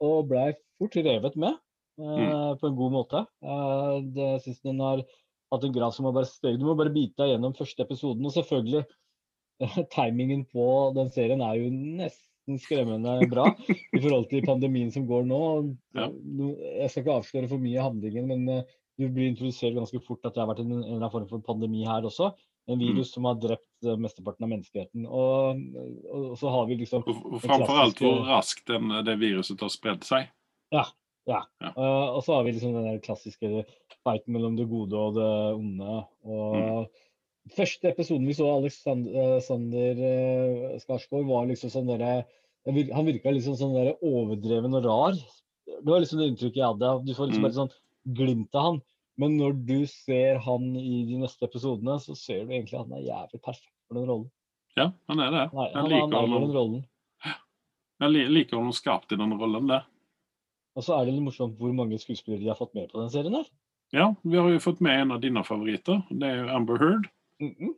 [0.06, 3.26] Og blei fort revet med eh, på en god måte.
[3.42, 6.62] Uh, det syns den har hatt en grad som har bare steget.
[6.62, 8.26] Du må bare bite deg gjennom første episoden.
[8.30, 8.86] Og selvfølgelig,
[9.98, 15.28] timingen på den serien er jo nesten skremmende bra i forhold til pandemien som går
[15.30, 15.42] nå.
[15.98, 16.10] Ja.
[16.82, 20.26] Jeg skal ikke avsløre for mye av handlingen, men eh, du blir introdusert ganske fort
[20.28, 22.32] at det har vært en, en eller annen form for pandemi her også.
[22.70, 25.06] En virus som har drept eh, mesteparten av menneskeheten.
[25.08, 25.62] Og,
[26.14, 29.72] og så har vi liksom Og, og framfor alt hvor raskt den, det viruset har
[29.74, 30.30] spredd seg.
[31.72, 33.64] Eh, og så har vi liksom den der klassiske
[34.02, 35.98] fighten mellom det gode og det onde.
[36.26, 40.06] Og første episoden vi så Alexander Sander,
[40.84, 42.22] Skarsgård, var liksom sånn derre
[42.66, 45.14] det Han virka liksom sånn der overdreven og rar.
[45.66, 47.06] Det var liksom det inntrykket jeg hadde.
[47.06, 47.48] Du får liksom Mm.
[47.48, 47.72] bare sånn
[48.18, 48.82] glimt av han.
[49.18, 52.94] Men når du ser han i de neste episodene, så ser du egentlig at han
[52.98, 54.32] er jævlig perfekt for den rollen.
[54.78, 55.54] Ja, han er det.
[55.54, 56.86] Nei, Jeg han, han liker eier den rollen.
[58.02, 59.84] jeg liker hvordan skarpt i den rollen der.
[60.76, 63.10] Og så er det litt morsomt hvor mange skuespillere de har fått med på den
[63.10, 63.46] serien her.
[63.92, 66.02] Ja, vi har jo fått med en av dine favoritter.
[66.10, 67.10] Det er jo Amber Heard.
[67.42, 67.76] Mhm.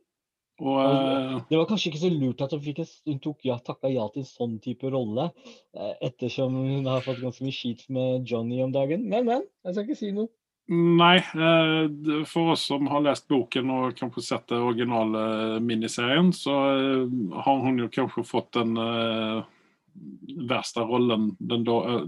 [0.62, 4.06] Og eh, Det var kanskje ikke så lurt at hun, hun tok ja, takka ja
[4.14, 5.30] til sånn type rolle,
[5.74, 9.08] eh, ettersom hun har fått ganske mye skit med Johnny om dagen.
[9.10, 9.46] Men, men.
[9.66, 10.30] Jeg skal ikke si noe.
[10.70, 16.54] Nei, eh, for oss som har lest boken og kanskje sett den originale miniserien, så
[17.44, 18.78] har hun jo kanskje fått den
[20.48, 21.66] verste rollen den,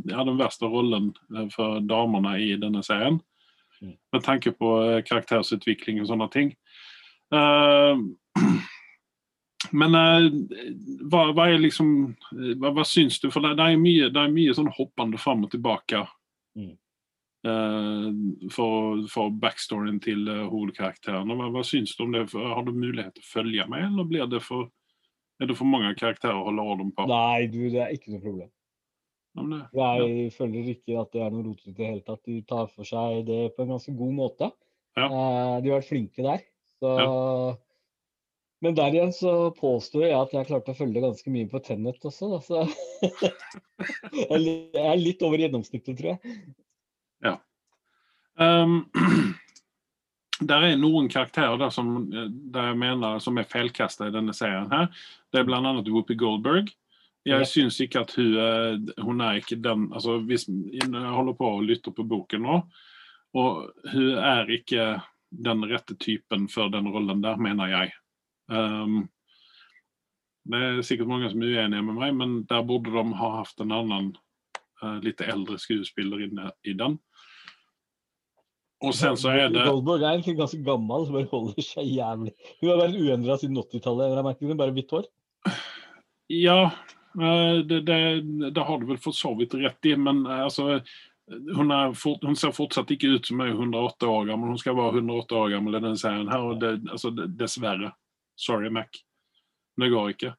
[0.09, 1.13] ja, den verste rollen
[1.53, 3.21] for damene i denne serien.
[3.83, 3.93] Mm.
[4.15, 4.71] Med tanke på
[5.05, 6.55] karakterutvikling og sånne ting.
[9.73, 10.27] Men eh,
[11.11, 11.89] hva, hva liksom
[12.61, 13.31] hva, hva syns du?
[13.31, 16.03] For det, det er mye, det er mye sånn hoppende fram og tilbake
[17.47, 18.09] eh,
[18.55, 21.37] for, for backstoryen til uh, hovedkarakterene.
[21.39, 22.27] Hva, hva syns du om det?
[22.35, 24.69] Har du mulighet til å følge med, eller blir det for,
[25.41, 27.07] er det for mange karakterer å holde orden på?
[27.11, 28.53] Nei, du, det er ikke noe problem.
[29.37, 29.45] Ja,
[30.01, 32.23] det- Jeg føler ikke at det er noe rotete i det hele tatt.
[32.25, 34.49] De tar for seg det på en ganske god måte.
[34.97, 35.11] Ja.
[35.13, 36.45] Uh, de har vært flinke der.
[36.81, 36.89] Så
[38.65, 42.01] Men der igjen så påstår jeg at jeg klarte å følge ganske mye på Tennet
[42.09, 42.39] også, da.
[42.41, 42.63] Så
[44.33, 46.39] jeg er litt over gjennomsnittet, tror jeg.
[48.37, 48.83] Um,
[50.51, 54.35] der er noen karakterer der som, eh, der jeg mener som er feilkasta i denne
[54.37, 54.69] serien.
[54.73, 54.91] her.
[55.33, 55.61] Det er bl.a.
[55.89, 56.69] Whoopi Goldberg.
[57.27, 57.45] Jeg Ja.
[57.49, 61.91] syns ikke at hun, hun er ikke den altså hvis, Jeg holder på å lytte
[61.91, 62.59] på boken nå,
[63.35, 65.03] og hun er ikke
[65.35, 67.93] den rette typen for den rollen der, mener jeg.
[68.53, 69.07] Um,
[70.47, 73.63] det er sikkert mange som er uenige med meg, men der burde de ha hatt
[73.63, 74.13] en annen
[74.83, 77.01] uh, litt eldre skuespiller inne i den.
[78.85, 82.35] Og sen så er det Goldberg er egentlig ganske gammel, som bare holder seg jævlig
[82.61, 84.13] Hun har vært uendra siden 80-tallet.
[84.13, 85.07] Jeg merker hun bare hvitt hår.
[86.37, 86.59] Ja,
[87.17, 87.99] eh, det, det,
[88.53, 90.83] det har du vel for så vidt rett i, men eh, altså
[91.57, 94.53] hun, fort, hun ser fortsatt ikke ut som hun er 108 år gammel.
[94.53, 97.95] Hun skal være 108 år gammel i denne serien her, og det, altså, dessverre.
[98.37, 99.03] Sorry, Mac.
[99.77, 100.35] Det går ikke.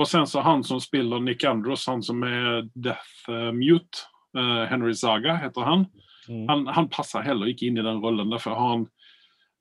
[0.00, 4.06] Og sen så han som spiller Nick Andros, han som er Death uh, Mute,
[4.38, 5.86] uh, Henry Zaga heter han.
[6.28, 6.48] Mm.
[6.48, 8.32] Han, han passer heller ikke inn i den rollen.
[8.32, 8.86] Har han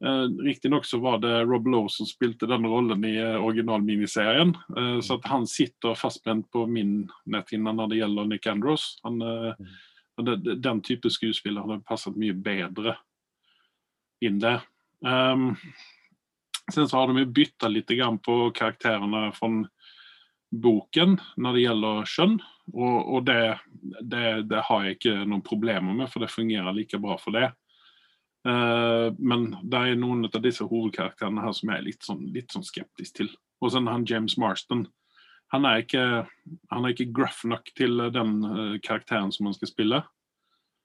[0.05, 4.55] uh, Riktignok så var det Rob Lowe som spilte den rollen i uh, originalminiserien.
[4.77, 8.93] Uh, så at han sitter fastspent på min netthinne når det gjelder Nick Andros.
[9.03, 9.53] Han, uh,
[10.19, 10.61] mm.
[10.61, 12.95] den type skuespiller hadde passet mye bedre
[14.21, 14.61] inn der.
[15.01, 15.55] Um,
[16.73, 19.49] sen så har de jo bytta grann på karakterene fra
[20.51, 22.37] boken når det gjelder kjønn.
[22.71, 23.41] Og, og det,
[24.01, 27.49] det, det, har jeg ikke noen problemer med, for det fungerer like bra for det.
[28.47, 32.53] Uh, men det er noen av disse hovedkarakterene her som jeg er litt sånn, litt
[32.53, 33.29] sånn skeptisk til.
[33.61, 34.87] Og så han James Marston.
[35.51, 36.03] Han er, ikke,
[36.71, 40.03] han er ikke gruff nok til den uh, karakteren som han skal spille.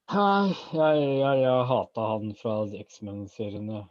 [0.07, 1.07] Jeg, jeg,
[1.43, 3.87] jeg hata han fra X-Men-seriene.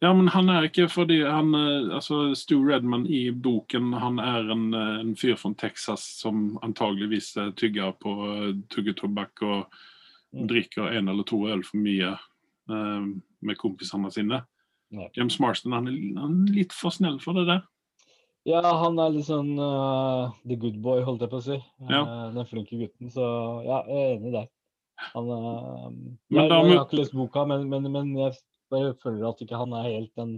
[0.00, 4.48] Ja, men han er ikke fordi han uh, Altså, Stu Redman i boken, han er
[4.54, 8.14] en, en fyr fra Texas som antageligvis tygger på
[8.72, 9.80] tuggetobakk og
[10.30, 10.44] Mm.
[10.46, 12.12] drikker en eller to øl for mye
[13.42, 14.36] med kompisene sine.
[14.94, 15.08] Ja.
[15.16, 17.64] James Marston han er, han er litt for snill for det der.
[18.46, 21.58] Ja, han er litt sånn uh, the good boy, holdt jeg på å si.
[21.90, 22.04] Ja.
[22.06, 23.10] Uh, den flinke gutten.
[23.10, 23.26] Så
[23.66, 24.46] ja, jeg er enig der.
[25.16, 28.38] Han uh, Men jeg, da jeg må- har ikke lest boka, men, men, men jeg
[28.70, 30.34] bare føler at ikke han er helt den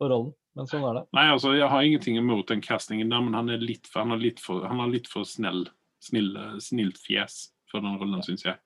[0.00, 0.34] på rollen.
[0.56, 1.02] Men sånn er det.
[1.16, 4.16] Nei, altså, Jeg har ingenting imot den castingen der, men han er litt for, han
[4.16, 5.66] er litt for, han har litt for snill,
[6.00, 6.32] snill,
[6.64, 8.56] snilt fjes for den rollen, syns jeg.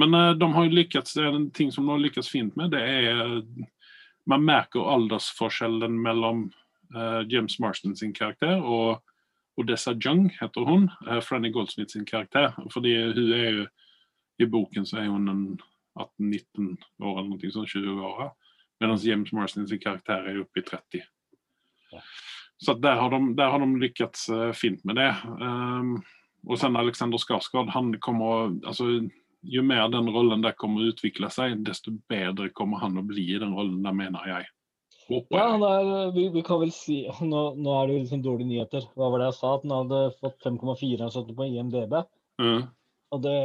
[0.00, 2.72] Men eh, de har lykkes, det er en ting som de har lykkes fint med,
[2.72, 3.68] det er eh,
[4.28, 6.42] Man merker aldersforskjellen mellom
[6.94, 9.00] uh, James Marston sin karakter og
[9.58, 10.90] Odessa Jung, heter hun.
[11.08, 12.52] Uh, Franny Goldsmith sin karakter.
[12.70, 13.64] Fordi hun er jo
[14.38, 15.42] I boken så er hun en
[16.00, 16.74] 18-19
[17.04, 18.30] år eller noe sånt, 20 år.
[18.80, 21.04] Mens James Marston sin karakter er oppe i 30.
[22.60, 25.10] Så der har de, der har de lyckats eh, fint med det.
[25.40, 25.98] Um,
[26.48, 28.84] og sen Alexander Skarsgård, han kommer, alltså,
[29.42, 33.30] ju mer den rollen der kommer å utvikle seg, desto bedre kommer han å bli
[33.34, 34.48] i den rollen der, mener jeg.
[35.10, 37.00] Håper Ja, han er, vi, vi kan vel si
[37.32, 38.86] Nå, nå er det jo liksom dårlige nyheter.
[38.94, 39.54] Hva var det jeg sa?
[39.56, 41.96] At han hadde fått 5,4 han satte på IMDb.
[42.40, 42.68] Mm.
[43.10, 43.38] Og det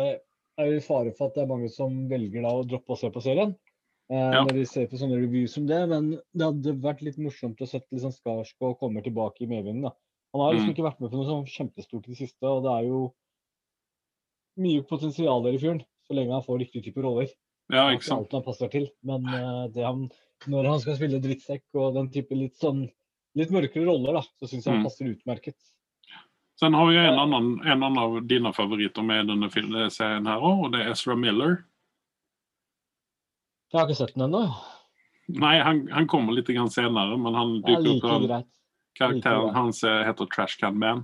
[0.57, 2.97] er jo i fare for at det er mange som velger da å droppe å
[2.99, 3.55] se på serien.
[4.09, 4.43] Eh, Ja.
[4.45, 5.87] Når de ser på sånne reviews som det.
[5.89, 9.81] Men det hadde vært litt morsomt å sette liksom Skarsgård komme tilbake i medvinden.
[9.83, 9.91] da.
[10.33, 10.75] Han har liksom Mm.
[10.75, 13.13] ikke vært med på noe sånn kjempestort i det siste, og det er jo
[14.57, 15.81] mye potensial der i fyren.
[16.07, 17.27] Så lenge han får riktig type roller.
[17.73, 18.19] Ja, ikke sant.
[18.27, 18.89] alt han passer til.
[19.03, 19.23] Men
[19.73, 20.09] det han,
[20.47, 22.85] når han skal spille drittsekk og den type litt sånn
[23.35, 24.85] litt mørkere roller, da, så syns jeg han Mm.
[24.85, 25.55] passer utmerket.
[26.59, 29.49] Sen har vi en annan, en annan av dina favoriter med i denne
[29.83, 31.57] eh, serien her òg, og det er Ezra Miller.
[33.73, 34.45] Jeg har ikke sett den ennå.
[35.35, 38.51] Nei, han, han kommer litt grann senere, men han er like opp greit.
[38.95, 41.01] Karakteren Like hans heter Trash Can Man.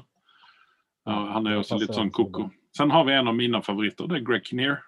[1.04, 2.46] Ja, Ja, han er også litt sånn koko.
[2.78, 4.84] Sen har vi en av mine favoritter, det er Greg Kinnear.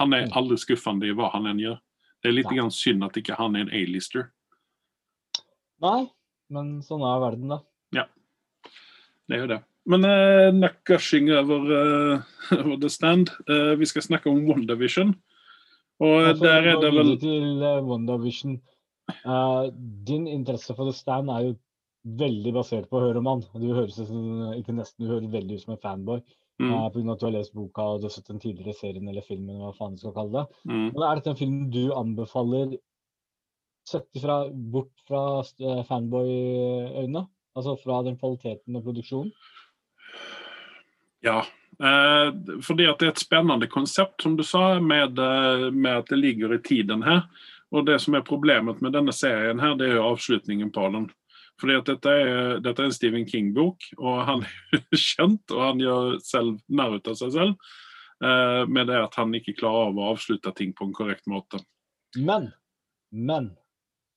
[0.00, 0.32] Han er Mm.
[0.40, 1.76] aldri skuffende i hva han enn gjør.
[2.22, 2.56] Det er litt Nei.
[2.56, 4.32] grann synd at ikke han er en A-lister.
[5.84, 6.10] Nei,
[6.50, 7.60] men sånn er verden, da.
[7.92, 8.06] Ja,
[9.28, 9.62] Det er jo det.
[9.86, 12.22] Men uh, nok gushing over, uh,
[12.58, 13.32] over The Stand.
[13.48, 15.14] Uh, vi skal snakke om WandaVision.
[16.02, 18.56] Og Altså, der er det vel til WandaVision.
[19.10, 19.72] Eh,
[20.06, 21.52] din interesse for The Stand er jo
[22.20, 23.44] veldig basert på å høre om han.
[23.60, 24.24] Du høres som,
[24.56, 26.24] ikke nesten, du høres veldig ut som en fanboy.
[26.62, 29.08] mm, Uh, av at du har lest boka og du har sett den tidligere serien
[29.08, 29.58] eller filmen.
[29.58, 30.60] hva faen du skal kalle det.
[30.70, 30.90] mm.
[30.92, 32.76] Men er dette en film du anbefaler
[33.88, 37.26] sett ifra, bort fra eh, fanboy-øynene?
[37.54, 39.32] Altså fra den kvaliteten og produksjonen?
[41.24, 41.40] Ja.
[41.82, 42.30] Eh,
[42.62, 46.20] fordi at det er et spennende konsept, som du sa, med, eh, med at det
[46.20, 47.24] ligger i tiden her.
[47.74, 51.08] Og det som er problemet med denne serien her, det er jo avslutningen på den.
[51.60, 54.44] Fordi at dette er, dette er en Stephen King-bok, og han
[54.74, 57.72] er kjent, og han gjør selv narr av seg selv.
[58.24, 61.58] eh, med det at han ikke klarer av å avslutte ting på en korrekt måte.
[62.16, 62.52] Men,
[63.10, 63.50] men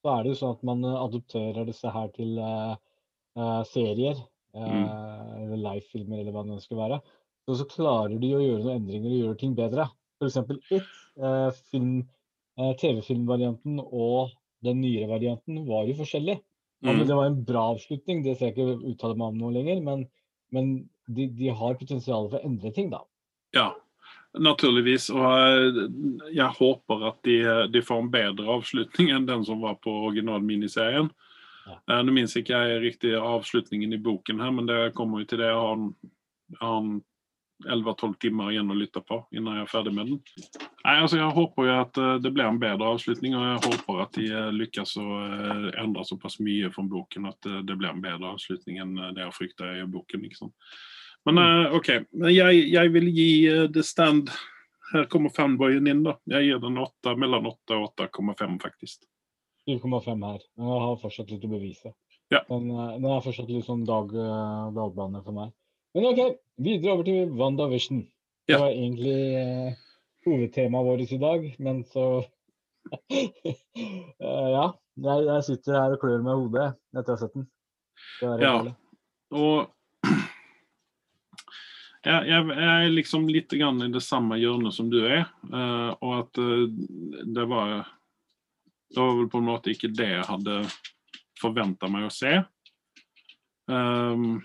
[0.04, 4.22] så er det jo sånn at man adopterer disse her til eh, serier.
[4.56, 7.00] Eh, Eller live-filmer, eller hva det skal være.
[7.48, 9.88] Og så klarer de å gjøre noen endringer og gjøre ting bedre.
[10.20, 10.38] F.eks.
[10.76, 10.92] It,
[11.22, 14.36] eh, eh, TV-filmvarianten og
[14.66, 16.40] den nyere varianten var jo forskjellig.
[16.86, 17.08] Mm.
[17.10, 19.82] det var en bra avslutning, det skal jeg ikke uttale meg om noe lenger.
[19.86, 20.06] Men,
[20.54, 20.72] men
[21.08, 23.02] de, de har potensial for å endre ting, da.
[23.56, 23.72] Ja,
[24.38, 25.08] naturligvis.
[25.14, 25.80] Og eh,
[26.36, 27.40] jeg håper at de,
[27.72, 31.10] de får en bedre avslutning enn den som var på originalminiserien.
[31.68, 31.82] Ja.
[31.92, 35.42] Eh, Nå minns ikke jeg riktig avslutningen i boken her, men det kommer jo til
[35.44, 35.52] det.
[35.52, 35.86] Jeg har,
[36.56, 36.90] jeg har
[37.74, 40.20] 11-12 timer igjen å lytte på innan jeg er ferdig med den.
[40.86, 44.04] Nei, altså Jeg håper jo at eh, det blir en bedre avslutning, og jeg håper
[44.04, 45.08] at de eh, lykkes å
[45.84, 49.74] endre såpass mye fra boken at det blir en bedre avslutning enn det jeg frykta
[49.82, 50.24] i boken.
[50.30, 50.54] liksom.
[51.28, 51.42] Men
[51.76, 51.90] OK.
[52.32, 53.32] Jeg, jeg vil gi
[53.74, 54.30] The Stand
[54.94, 56.14] Her kommer fanboyen inn, da.
[56.32, 59.02] Jeg gir den 8, mellom 8 og 8,5, faktisk.
[59.68, 60.40] 7,5 her.
[60.58, 61.90] Men jeg har fortsatt litt å bevise.
[62.34, 62.40] Ja.
[62.44, 65.50] Eh, den er fortsatt litt sånn dag, uh, dagbane for meg.
[65.96, 66.20] Men OK,
[66.62, 68.02] videre over til WandaVision.
[68.48, 68.60] Det Ja.
[68.60, 69.74] var egentlig eh,
[70.26, 72.26] hovedtemaet vårt i dag, men så
[73.08, 74.74] Eh, Ja.
[74.98, 77.44] Jeg, jeg sitter her og klør meg i hodet etter å ha sett den.
[78.18, 78.54] Det Ja.
[79.38, 79.70] Og
[82.08, 85.28] jeg, jeg, er liksom litt grann i det samme hjørnet som du er.
[85.52, 86.66] Uh, og at uh,
[87.30, 87.86] det var
[88.94, 90.60] Det var vel på en måte ikke det jeg hadde
[91.42, 92.38] forventa meg å se.
[93.68, 94.40] Um,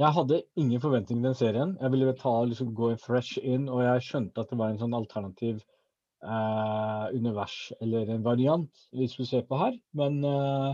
[0.00, 1.72] Jeg hadde ingen forventninger til den serien.
[1.80, 4.94] Jeg ville ta, liksom, gå fresh in, og jeg skjønte at det var en sånn
[4.96, 5.58] alternativ
[6.24, 9.76] eh, univers eller en variant vi skulle se på her.
[9.98, 10.70] Men eh,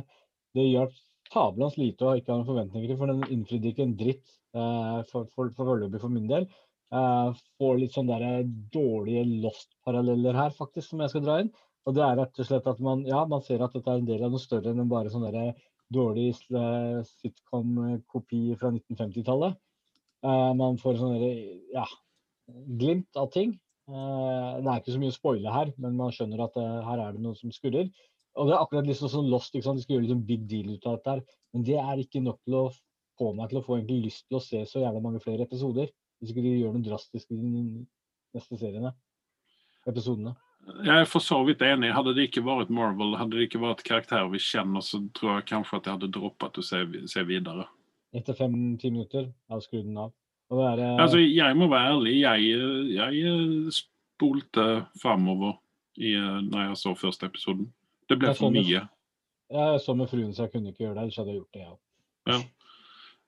[0.55, 0.95] det hjalp
[1.33, 4.23] tablans lite å ikke ha noen forventninger for den innfridde ikke en dritt
[4.55, 6.47] eh, for for- for for min del.
[6.95, 11.51] Eh, får litt sånn der dårlige Lost-paralleller her, faktisk, som jeg skal dra inn.
[11.87, 14.09] Og det er rett og slett at man, ja, man ser at dette er en
[14.09, 15.53] del av noe større enn bare sånn derre
[15.95, 19.55] dårlig eh, sitcom-kopi fra 1950-tallet.
[20.27, 21.85] Uh, man får sånn derre, ja,
[22.81, 23.55] glimt av ting.
[23.87, 27.05] Uh, det er ikke så mye å spoile her, men man skjønner at uh, her
[27.05, 27.93] er det noe som skurrer.
[28.37, 29.79] Og det er akkurat liksom sånn Lost, ikke sant?
[29.79, 31.23] de skal gjøre liksom big deal ut av dette her.
[31.55, 32.65] Men det er ikke nok til å
[33.17, 35.93] få meg til å få egentlig lyst til å se så jævla mange flere episoder.
[36.19, 37.63] Hvis ikke de gjør noe drastisk i de
[38.37, 38.93] neste seriene.
[39.89, 40.35] Episodene.
[40.67, 41.93] Jeg er for så vidt enig.
[41.95, 45.49] Hadde det ikke vært Marvel, hadde det ikke vært karakterer vi kjenner, så tror jeg
[45.53, 47.69] kanskje at jeg hadde droppet å se, se videre.
[48.17, 50.15] Etter fem-ti minutter av skruden den av.
[50.51, 52.19] Er, eh, Altså, jeg må være ærlig.
[52.23, 52.59] Jeg,
[52.95, 54.67] jeg eh, spolte
[55.03, 55.57] framover
[55.99, 57.71] i, eh, når jeg så første episoden.
[58.09, 58.85] Det ble for mye.
[59.51, 61.03] jeg så med fruen, så jeg kunne ikke gjøre det.
[61.07, 61.77] Ellers hadde jeg gjort det, jeg
[62.27, 62.39] ja.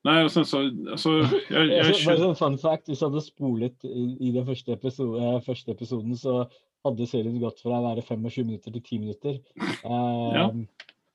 [0.07, 0.61] Nei, og sen så
[0.91, 2.05] Altså, jeg, jeg, jeg...
[2.07, 6.15] bare sånn fun fact, Hvis jeg hadde spolet i, i den første, episode, første episoden,
[6.19, 6.41] så
[6.85, 9.39] hadde serien gått fra å være 25 minutter til 10 minutter.
[9.59, 10.47] Eh, Ja.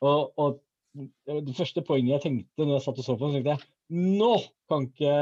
[0.04, 0.60] og, og
[1.26, 4.28] det første poenget jeg tenkte når jeg satt og så på så tenkte jeg nå
[4.70, 5.14] kan ikke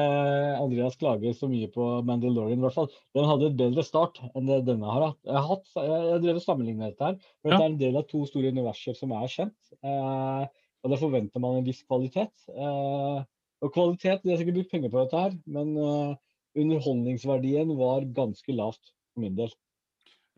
[0.63, 2.61] Andreas klage så mye på Mandalorian.
[2.61, 2.91] i hvert fall.
[3.17, 5.19] Den hadde et bedre start enn det denne har hatt.
[5.27, 7.17] Jeg har hatt, jeg, drev og sammenlignet dette her.
[7.43, 7.57] for Ja.
[7.57, 9.57] Dette er en del av to store universer som er kjent.
[9.83, 10.47] Eh,
[10.85, 12.31] og da forventer man en viss kvalitet.
[12.55, 13.19] Eh,
[13.63, 16.15] og kvalitet, de har sikkert brukt penger på dette her, men eh,
[16.63, 19.51] underholdningsverdien var ganske lavt for min del.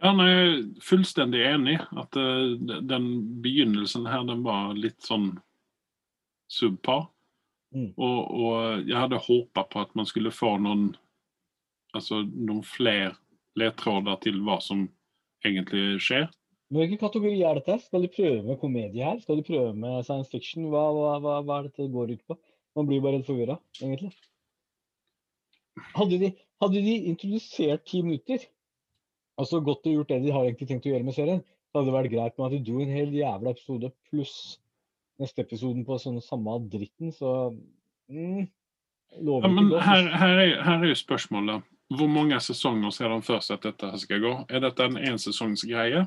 [0.03, 3.09] Ja, nei, jeg er fullstendig enig at uh, den
[3.45, 5.33] begynnelsen her, den var litt sånn
[6.51, 7.09] subpar.
[7.75, 7.91] Mm.
[7.99, 10.93] Og, og jeg hadde håpa på at man skulle få noen
[11.95, 13.13] Altså noen flere
[13.55, 14.81] ledtråder til hva som
[15.47, 16.25] egentlig skjer.
[16.67, 17.77] Men hvilken kategori er dette?
[17.85, 19.21] Skal de prøve med komedie her?
[19.23, 20.65] Skal de prøve med science fiction?
[20.73, 22.39] Hva, hva, hva, hva er dette går ut på?
[22.75, 24.11] Man blir bare forvirra, egentlig.
[25.95, 26.33] Hadde de,
[26.65, 28.43] hadde de introdusert ti minutter,
[29.41, 31.91] altså godt og gjort det de har egentlig tenkt å gjøre med serien, så hadde
[31.91, 34.35] det vært greit med at de dro en hel jævla episode pluss
[35.23, 37.51] neste episoden på sånn samme dritten, så
[38.11, 38.45] mm,
[39.23, 39.85] Lover Ja, ikke men godt.
[39.87, 41.67] her, her, er, her er jo spørsmålet.
[41.95, 44.33] Hvor mange sesonger ser de først at dette skal gå?
[44.51, 46.07] Er dette en ensesongsgreie?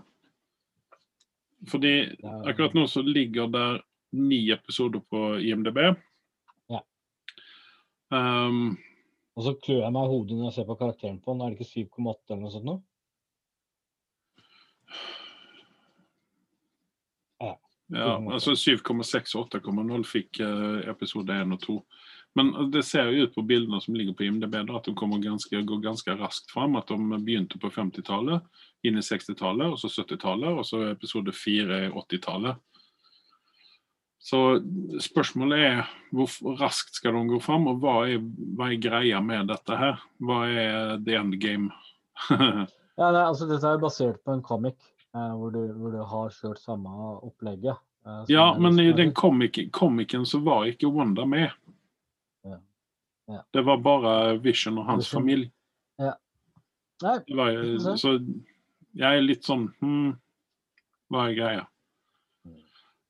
[1.72, 1.94] Fordi
[2.50, 3.80] akkurat nå så ligger der
[4.18, 5.80] ni episoder på IMDb.
[6.74, 6.82] Ja.
[8.12, 8.76] Um,
[9.38, 11.46] Og så klør jeg meg i hodet når jeg ser på karakteren på den.
[11.46, 12.78] Er det ikke 7,8 eller noe sånt nå?
[17.88, 18.34] Ja, 7,8.
[18.34, 21.78] altså 7,6 og 8,0 fikk eh, episode 1 og 2.
[22.38, 25.22] Men det ser jo ut på bildene som ligger på IMDb da, at de kommer
[25.24, 26.76] ganske, går ganske raskt fram.
[26.78, 28.44] At de begynte på 50-tallet,
[28.86, 32.60] inn i 60-tallet, og så 70-tallet, og så episode 4 i 80-tallet.
[34.28, 34.42] Så
[35.02, 35.82] spørsmålet er
[36.12, 38.22] hvor raskt skal de gå fram, og hva er,
[38.58, 40.02] hva er greia med dette her?
[40.20, 41.72] Hva er the end game?
[42.98, 44.78] Ja, nei, altså Dette er jo basert på en comic
[45.14, 46.90] eh, hvor, du, hvor du har kjørt samme
[47.22, 47.78] opplegget.
[48.08, 51.52] eh, ja, men i den komikken, komik så var ikke Wanda med.
[52.44, 52.58] Ja.
[53.28, 53.44] Ja.
[53.54, 55.22] Det var bare Vision og hans Vision.
[55.22, 55.52] familie.
[57.04, 57.98] Nei, Det var, se.
[57.98, 58.14] så
[58.98, 60.14] jeg er litt sånn hmm,
[61.14, 61.66] Hva er greia?
[62.48, 62.56] Mm.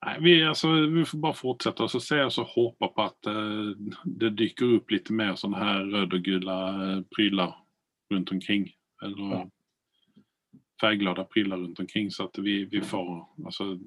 [0.04, 3.72] Nei, vi, altså, vi får bare fortsette å se og så håpe på at uh,
[4.04, 6.58] det dyker opp litt mer sånne her røde og gule
[6.88, 7.56] eh, pryler
[8.14, 8.68] rundt omkring.
[9.04, 9.46] Eller Ja.
[10.82, 13.78] Färgglada prylar rundt omkring så at vi, vi får altså,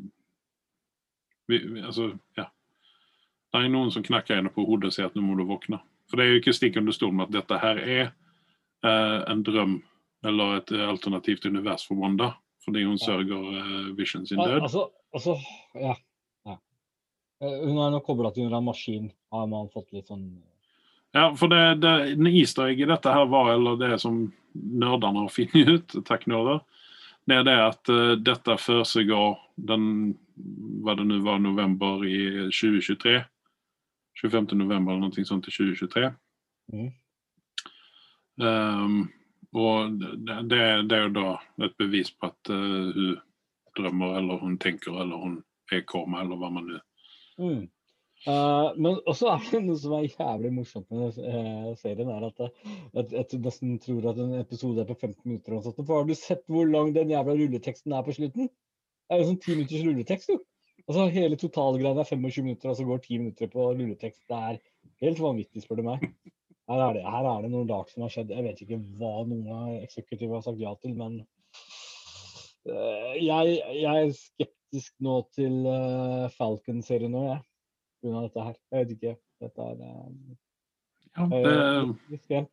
[1.47, 2.51] vi, alltså, ja.
[3.53, 5.81] Det er noen som knakker henne på hodet og säger at nå må du våkne.
[6.11, 9.43] For det er jo ikke stick under stol med at dette her er eh, en
[9.47, 9.81] drøm
[10.27, 12.35] eller et alternativt univers for Wanda.
[12.65, 14.61] Fordi hun sørger eh, Vision sin død.
[14.63, 15.37] Altså, altså
[15.75, 15.97] ja.
[16.47, 16.57] ja.
[17.43, 20.29] Eh, Hun er nå kobla til en maskin, har man fått litt sånn
[21.17, 25.33] Ja, for det, det easter egg i dette her var, eller det som nerdene har
[25.39, 26.61] funnet ut, takk nerder,
[27.29, 29.39] det er det at eh, dette førsiggår
[29.71, 29.87] den
[30.81, 33.19] hva det nå var, november i 2023.
[34.21, 34.55] 25.
[34.57, 36.11] november eller noe sånt i 2023.
[36.73, 36.91] Mm.
[38.41, 39.01] Um,
[39.53, 41.33] og det, det, det er jo da
[41.67, 43.19] et bevis på at uh, hun
[43.77, 45.37] drømmer, eller hun tenker, eller hun
[45.73, 46.81] er koma, eller hva man nå
[47.41, 47.71] Mm.
[48.29, 52.43] Eh, men også er det noe som er jævlig morsomt med uh, serien, er at
[52.43, 52.51] jeg,
[52.93, 55.57] jeg at nesten tror at en episode er på 15 minutter.
[55.57, 58.51] Og sånt, for har du sett hvor lang den jævla rulleteksten er på slutten?
[58.51, 60.43] Det er jo sånn 10 minutters rulletekst, jo.
[60.85, 64.23] Altså Hele totalgreia er 25 minutter, og så går 10 minutter på rulletekst.
[64.29, 64.61] Det er
[65.07, 66.09] helt vanvittig, spør du meg.
[66.71, 68.35] Her er, det, her er det noe rart som har skjedd.
[68.37, 71.23] Jeg vet ikke hva noen av eksekutive har sagt ja til, men
[72.69, 77.47] uh, jeg, jeg er skeptisk nå til uh, Falcon-serien nå, jeg.
[78.01, 78.23] Pga.
[78.27, 78.57] dette her.
[78.73, 79.15] Jeg vet ikke.
[79.41, 80.09] Dette er eh,
[81.17, 81.53] ja, det,
[82.13, 82.51] litt skremt.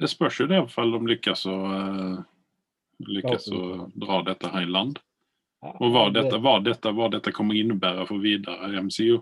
[0.00, 2.18] det spørs jo det, i hvert fall de lykkes å eh,
[3.08, 3.62] lykkes å
[3.94, 5.00] dra dette her i land.
[5.58, 9.18] Og hva dette, hva dette, hva dette kommer innebære for videre MCU.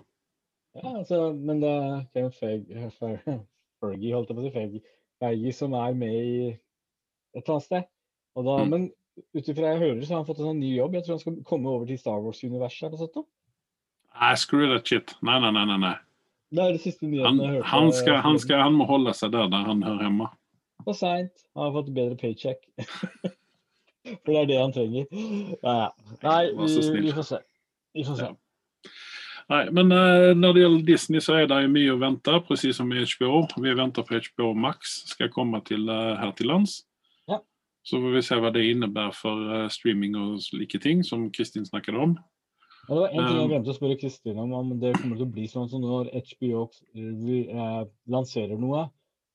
[0.76, 4.82] Ja, altså, men det er Kevin Fergie, holdt jeg på å si,
[5.22, 7.88] Fergie, som er med i et eller annet sted.
[8.36, 8.68] Da, Mm.
[8.68, 8.82] Men
[9.32, 10.92] ut ifra jeg hører, så har han fått en sånn ny jobb.
[10.92, 13.28] Jeg tror han skal komme over til Star Wars-universet eller sånt.
[14.20, 15.14] Nei, screw that shit.
[15.22, 15.78] Nei, nei, nei.
[15.78, 15.94] nei.
[16.56, 17.68] Det er det siste nyheten Han, jeg hørte.
[17.68, 20.30] han, skal, han, skal, han må holde seg der der han hører hjemme.
[20.86, 21.44] For seint.
[21.56, 22.62] Han har fått bedre paycheck.
[24.22, 25.06] For det er det han trenger.
[26.22, 27.40] Nei, vi, vi får se.
[27.96, 28.28] Vi får se.
[29.50, 32.90] Nei, men uh, når det gjelder Disney, så er det mye å vente, presis som
[32.90, 33.44] i HBO.
[33.62, 36.80] Vi venter på HBO Max skal komme til, uh, her til lands.
[37.30, 37.38] Ja.
[37.86, 41.66] Så får vi se hva det innebærer for uh, streaming og slike ting, som Kristin
[41.66, 42.16] snakket om.
[42.86, 45.32] Det var en ting jeg glemte å spørre Kristin om, om det kommer til å
[45.34, 47.80] bli sånn som når HBO eh,
[48.14, 48.84] lanserer noe.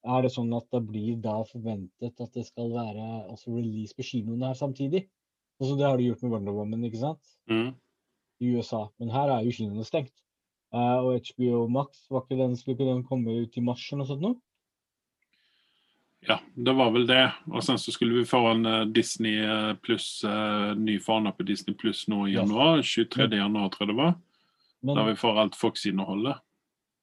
[0.02, 4.06] Er det sånn at det blir da forventet at det skal være også release på
[4.08, 5.04] kinoene her samtidig?
[5.60, 7.36] Altså Det har de gjort med Wonder Woman, ikke sant?
[7.50, 7.74] Mm.
[8.42, 8.86] I USA.
[8.98, 10.14] Men her er jo kinoene stengt.
[10.72, 14.02] Eh, og HBO Max, var ikke den, skulle ikke den komme ut i mars eller
[14.02, 14.32] noe sånt nå?
[16.26, 17.32] Ja, det var vel det.
[17.50, 21.42] Og sen så skulle vi få en eh, Disney eh, plus, eh, ny fana på
[21.42, 22.82] Disney plus nå i januar.
[22.82, 24.14] 23 januar tror jeg det var.
[24.82, 26.38] Men, Der vi får alt Fox-innholdet.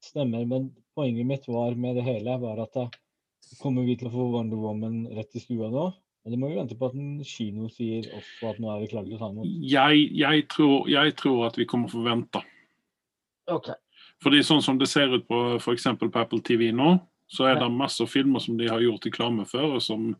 [0.04, 0.44] Stemmer.
[0.48, 2.86] Men poenget mitt var med det hele var at da
[3.60, 5.90] kommer vi til å få Wonder Woman rett i stua nå?
[6.24, 9.08] Eller må vi vente på at en kino sier også at nå er vi klare
[9.08, 9.52] til å ta imot?
[9.68, 12.42] Jeg, jeg, tror, jeg tror at vi kommer å få vente.
[13.50, 13.76] Okay.
[14.20, 15.88] Fordi sånn som det ser ut på f.eks.
[16.00, 16.92] på Apple TV nå,
[17.30, 20.10] så er det masse filmer som de har gjort reklame for, og som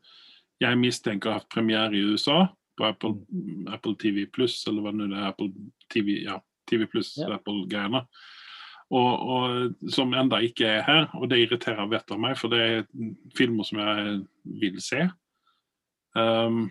[0.60, 2.44] jeg mistenker har hatt premiere i USA
[2.78, 3.16] på Apple,
[3.72, 5.30] Apple TV Pluss, eller hva det er.
[5.32, 5.50] Apple
[5.92, 6.38] TV, ja,
[6.70, 7.32] TV Pluss, Ja.
[7.36, 8.04] Apple-greiene.
[8.90, 12.60] Og, og som enda ikke er her, og det irriterer vettet av meg, for det
[12.60, 12.80] er
[13.38, 14.16] filmer som jeg
[14.62, 15.04] vil se.
[16.18, 16.64] Um,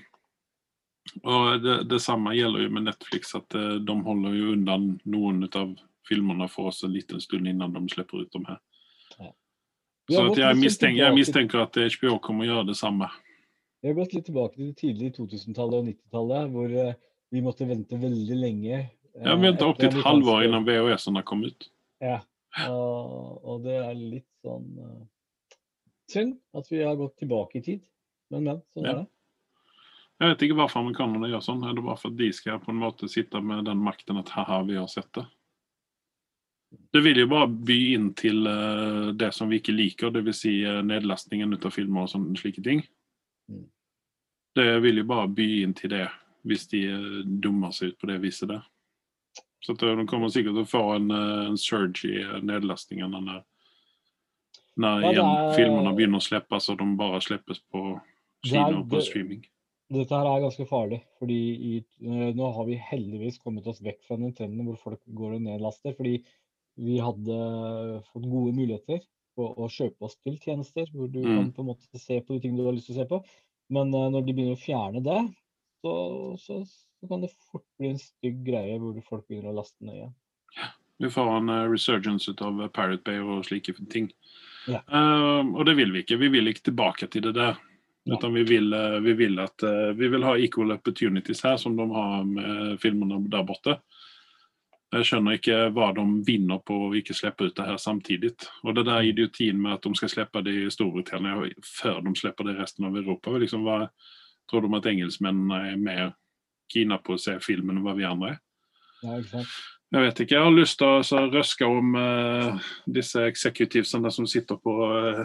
[1.23, 5.45] og det, det samme gjelder jo med Netflix, at eh, de holder jo undan noen
[5.47, 5.71] av
[6.09, 8.59] filmene for oss en liten stund innan de slipper ut dem her.
[10.09, 13.09] Så jeg, mistenker, jeg mistenker at HBO kommer å gjøre det samme.
[13.79, 16.95] Vi har gått litt tilbake til det tidlige 2000-tallet og 90-tallet, hvor eh,
[17.31, 18.81] vi måtte vente veldig lenge.
[19.19, 21.69] Ja, vi venta opp til et halvår innan VHS-ene kom ut.
[22.03, 22.17] Ja,
[22.67, 25.55] og, og det er litt sånn uh,
[26.11, 27.87] synd at vi har gått tilbake i tid.
[28.33, 28.61] Men, men.
[28.73, 28.91] Sånn Ja.
[28.91, 29.09] er det.
[30.19, 31.61] Jeg vet ikke hvorfor amerikanerne gjør sånn.
[31.63, 34.31] Er det bare for at de skal på en måte sitte med den makten at
[34.35, 35.23] haha, vi har sett det?
[36.69, 40.37] Det vil jo bare by inn til eh, det som vi ikke liker, dvs.
[40.43, 42.83] Si, uh, nedlastningen ut av filmer og sånne slike ting.
[43.49, 43.63] Mm.
[44.57, 46.07] Det vil jo bare by inn til det,
[46.49, 48.63] hvis de eh, dummer seg ut på det viset der.
[49.65, 53.21] Så eh, de kommer sikkert til å få en, eh, en surge i eh, nedlastningene
[53.25, 53.39] når,
[54.79, 57.85] når Ja, er- filmene begynner å slippes, og de bare slippes på
[58.45, 59.41] kino og på det- streaming.
[59.89, 64.03] Dette her er ganske farlig, fordi i, eh, nå har vi heldigvis kommet oss vekk
[64.05, 65.95] fra den trenden hvor folk går og nedlaster.
[65.97, 66.19] Fordi
[66.79, 67.37] vi hadde
[68.09, 69.01] fått gode muligheter
[69.39, 71.35] på å kjøpe oss til tjenester hvor du Mm.
[71.35, 73.21] kan på en måte se på de tingene du har lyst til å se på.
[73.69, 75.19] Men uh, når de begynner å fjerne det,
[75.83, 75.93] så,
[76.41, 80.01] så, så kan det fort bli en stygg greie hvor folk begynner å laste ned
[80.01, 80.13] igjen.
[80.99, 84.09] Vi får en uh, resurgence ut av eh, Pirate Bay og slike ting.
[84.67, 84.81] Ja.
[84.91, 86.19] Uh, og det vil vi ikke.
[86.19, 87.59] Vi vil ikke tilbake til det der.
[88.09, 88.17] Ja.
[88.33, 88.73] Vi vil,
[89.03, 89.61] vi vil at
[89.93, 93.75] vi vil ha equal opportunities her, som de har med filmene der borte.
[94.89, 98.31] Jeg skjønner ikke hva de vinner på å ikke slippe ut det her samtidig.
[98.65, 101.35] Og det der idiotien med at de skal slippe det i Storbritannia
[101.65, 103.35] før de slipper det i resten av Europa.
[103.37, 103.83] Liksom, hva,
[104.49, 106.15] tror de at engelskmennene er mer
[106.73, 108.41] kina på å se filmen enn hva vi andre er?
[109.03, 109.43] Ja?
[109.89, 110.35] Jeg vet ikke.
[110.35, 115.23] Jeg har lyst til å røske om uh, disse executivesene som sitter på, uh,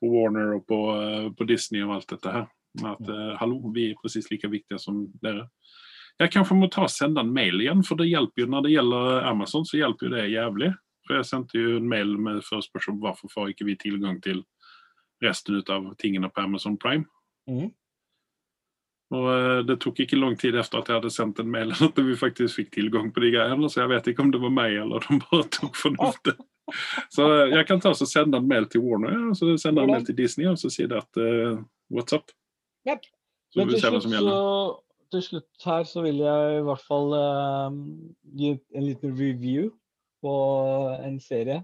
[0.00, 2.50] på Warner og på, uh, på Disney og alt dette her.
[2.88, 5.46] At hallo, vi er presis like viktige som dere.
[6.20, 8.74] Jeg kanskje må ta og sende en mail igjen, for det hjelper jo når det
[8.74, 10.72] gjelder Amazon, så hjelper jo det jævlig.
[11.06, 14.44] For jeg sendte jo en mail med forespørsel om hvorfor får ikke vi tilgang til
[15.22, 17.06] resten ut av tingene på Amazon Prime.
[17.50, 17.70] Mm.
[19.12, 21.98] Og eh, det tok ikke lang tid etter at jeg hadde sendt en mail at
[21.98, 24.78] vi faktisk fikk tilgang på de greiene, så jeg vet ikke om det var meg
[24.84, 26.40] eller de bare tok fornuftet.
[27.12, 29.92] Så eh, jeg kan ta og sende en mail til Warner, og så sende en
[29.92, 31.58] mail til Disney og så si det at uh,
[31.92, 32.32] what's up?
[32.88, 33.10] Yep.
[33.52, 34.38] Så Men til slutt, som så.
[35.12, 37.76] Til slutt her så vil jeg i hvert fall uh,
[38.38, 39.70] gi en liten review
[40.22, 40.34] på
[41.02, 41.62] en serie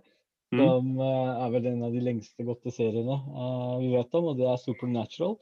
[0.49, 0.61] Mm.
[0.65, 4.39] som uh, er vel en av de lengste gåtte seriene uh, vi vet om, og
[4.39, 5.35] det er Supernatural.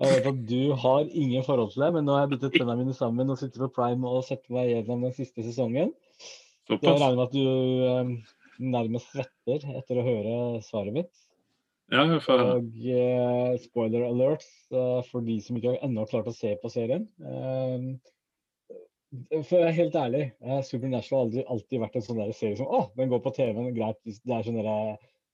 [0.00, 2.78] Jeg vet at du har ingen forhold til det, men nå har jeg byttet tennene
[2.80, 5.92] mine sammen og sitter på Prime og setter meg gjennom den siste sesongen.
[6.70, 7.02] Jeg Såpass?
[7.02, 8.32] regner med at du eh,
[8.72, 11.12] nærmest svetter etter å høre svaret mitt.
[11.94, 12.02] Ja.
[12.02, 16.70] Og uh, spoiler alerts uh, for de som ikke ennå har klart å se på
[16.72, 17.06] serien.
[17.22, 17.94] Uh,
[19.46, 20.22] for å være helt ærlig,
[20.66, 23.70] Supernatural har aldri, alltid vært en sånn der serie som Å, den går på TV-en,
[23.76, 24.00] greit.
[24.04, 24.78] Det er sånne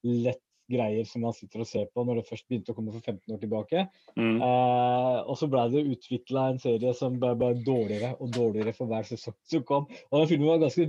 [0.07, 3.03] lett greier som man sitter og ser på når det først begynte å komme for
[3.03, 3.83] 15 år tilbake.
[4.15, 4.39] Mm.
[4.45, 9.09] Og så ble det utvikla en serie som ble ble dårligere og dårligere for hver
[9.09, 9.89] sesong som kom.
[10.13, 10.87] Og den filmen var ganske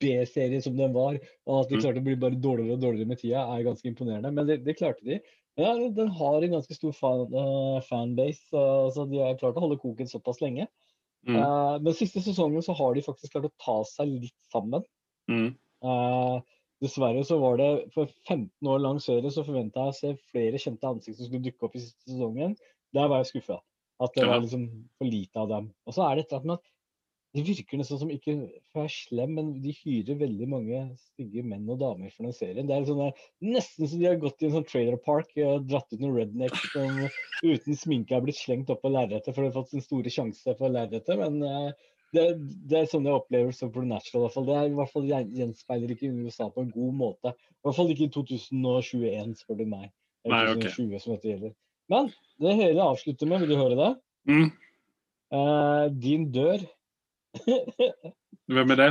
[0.00, 1.82] B-serie som den var, og at de Mm.
[1.82, 4.32] klarte å bli bare dårligere og dårligere med tida, er ganske imponerende.
[4.32, 5.20] Men det, det klarte de.
[5.58, 9.60] Ja, den- har en ganske stor fan, uh, fanbase, uh, så de har klart å
[9.66, 10.68] holde koken såpass lenge.
[11.26, 11.36] Mm.
[11.36, 14.84] Uh, men siste sesongen så har de faktisk klart å ta seg litt sammen.
[15.28, 15.56] Mm.
[15.84, 16.40] Eh,
[16.82, 20.58] dessverre så var det for 15 år lang serie så forventa jeg å se flere
[20.62, 22.56] kjente ansikter som skulle dukke opp i siste sesongen.
[22.94, 23.60] Der var jeg skuffa.
[24.00, 24.64] At det var liksom
[24.96, 25.72] for lite av dem.
[25.86, 26.64] Og så er det et eller annet med at
[27.36, 28.34] det virker nesten som ikke
[28.70, 32.36] for å være slem, men de hyrer veldig mange stygge menn og damer for den
[32.36, 32.68] serien.
[32.68, 35.66] Det er sånn der, nesten som de har gått i en sånn trailer park og
[35.68, 37.02] dratt ut noen rednecks som
[37.44, 40.56] uten sminke har blitt slengt opp på lerretet for å ha fått sin store sjanse
[40.56, 41.20] på lerretet.
[41.20, 42.24] Men eh, det,
[42.70, 43.52] det er sånn jeg opplever
[43.84, 44.22] Natural.
[44.22, 44.48] i hvert fall.
[44.48, 47.34] Det er i hvert fall gjenspeiler ikke USA på en god måte.
[47.36, 49.92] I hvert fall ikke i 2021, spør du meg.
[50.24, 50.64] Eller ok.
[50.64, 51.54] 2020, som dette gjelder.
[51.92, 52.08] Men
[52.40, 53.92] det hele avslutter med, vil du høre det?
[54.28, 54.48] Mm.
[55.28, 56.64] Uh, din dør.
[58.48, 58.90] Hvem er det?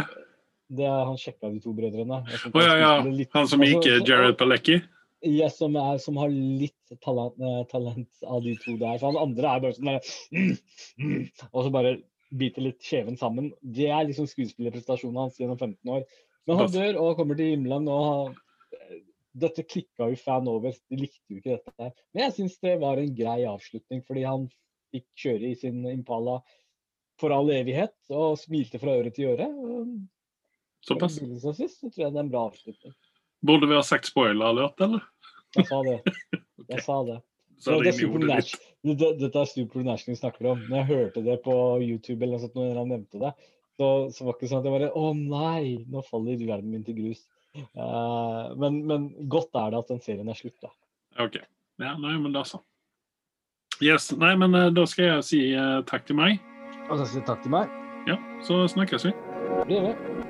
[0.78, 2.20] Det er han sjekka de to brødrene.
[2.28, 2.92] Synes ja, ja.
[3.08, 4.82] litt- Han som gikk altså, Jared Palecki?
[5.26, 9.00] Ja, som, er, som har litt talent, eh, talent av de to der.
[9.00, 10.58] For han andre er bare sånn der, mm,
[11.02, 11.24] mm,
[11.54, 11.94] Og så bare
[12.38, 13.54] biter litt kjeven sammen.
[13.64, 16.04] Det er liksom skuespillerprestasjonen hans gjennom 15 år.
[16.48, 18.36] Men han dør og kommer til himmelen, og
[19.38, 20.76] dette klikka jo fan over.
[20.92, 21.90] De likte jo ikke dette.
[22.14, 24.48] Men jeg syns det var en grei avslutning, fordi han
[24.94, 26.40] fikk kjøre i sin Impala
[27.22, 29.48] for all evighet og smilte fra øre til øre.
[30.86, 31.18] Såpass.
[31.18, 32.94] så tror jeg det er en bra avslutning.
[33.46, 35.04] Burde vi ha sagt spoiler alert, eller?
[35.56, 35.98] Jeg sa det.
[36.74, 37.22] Jeg sa det.
[37.64, 40.60] Så det er Dette er Supernatural vi snakker om.
[40.68, 43.32] Når jeg hørte det på YouTube, eller noe sånt, når han nevnte det,
[43.80, 46.86] så, så var det ikke sånn at jeg bare Å nei, nå faller verden min
[46.86, 47.24] til grus.
[47.74, 50.74] Uh, men, men godt er det at den serien er slutt, da.
[51.24, 51.40] Ok.
[51.82, 52.62] Ja, nei, men da så.
[53.82, 56.42] Yes, nei, men eh, da skal jeg si uh, takk til meg.
[56.90, 57.72] Og så sier takk til meg.
[58.08, 58.16] Ja,
[58.46, 59.14] så snakkes vi.
[59.68, 60.27] Det gjør vi.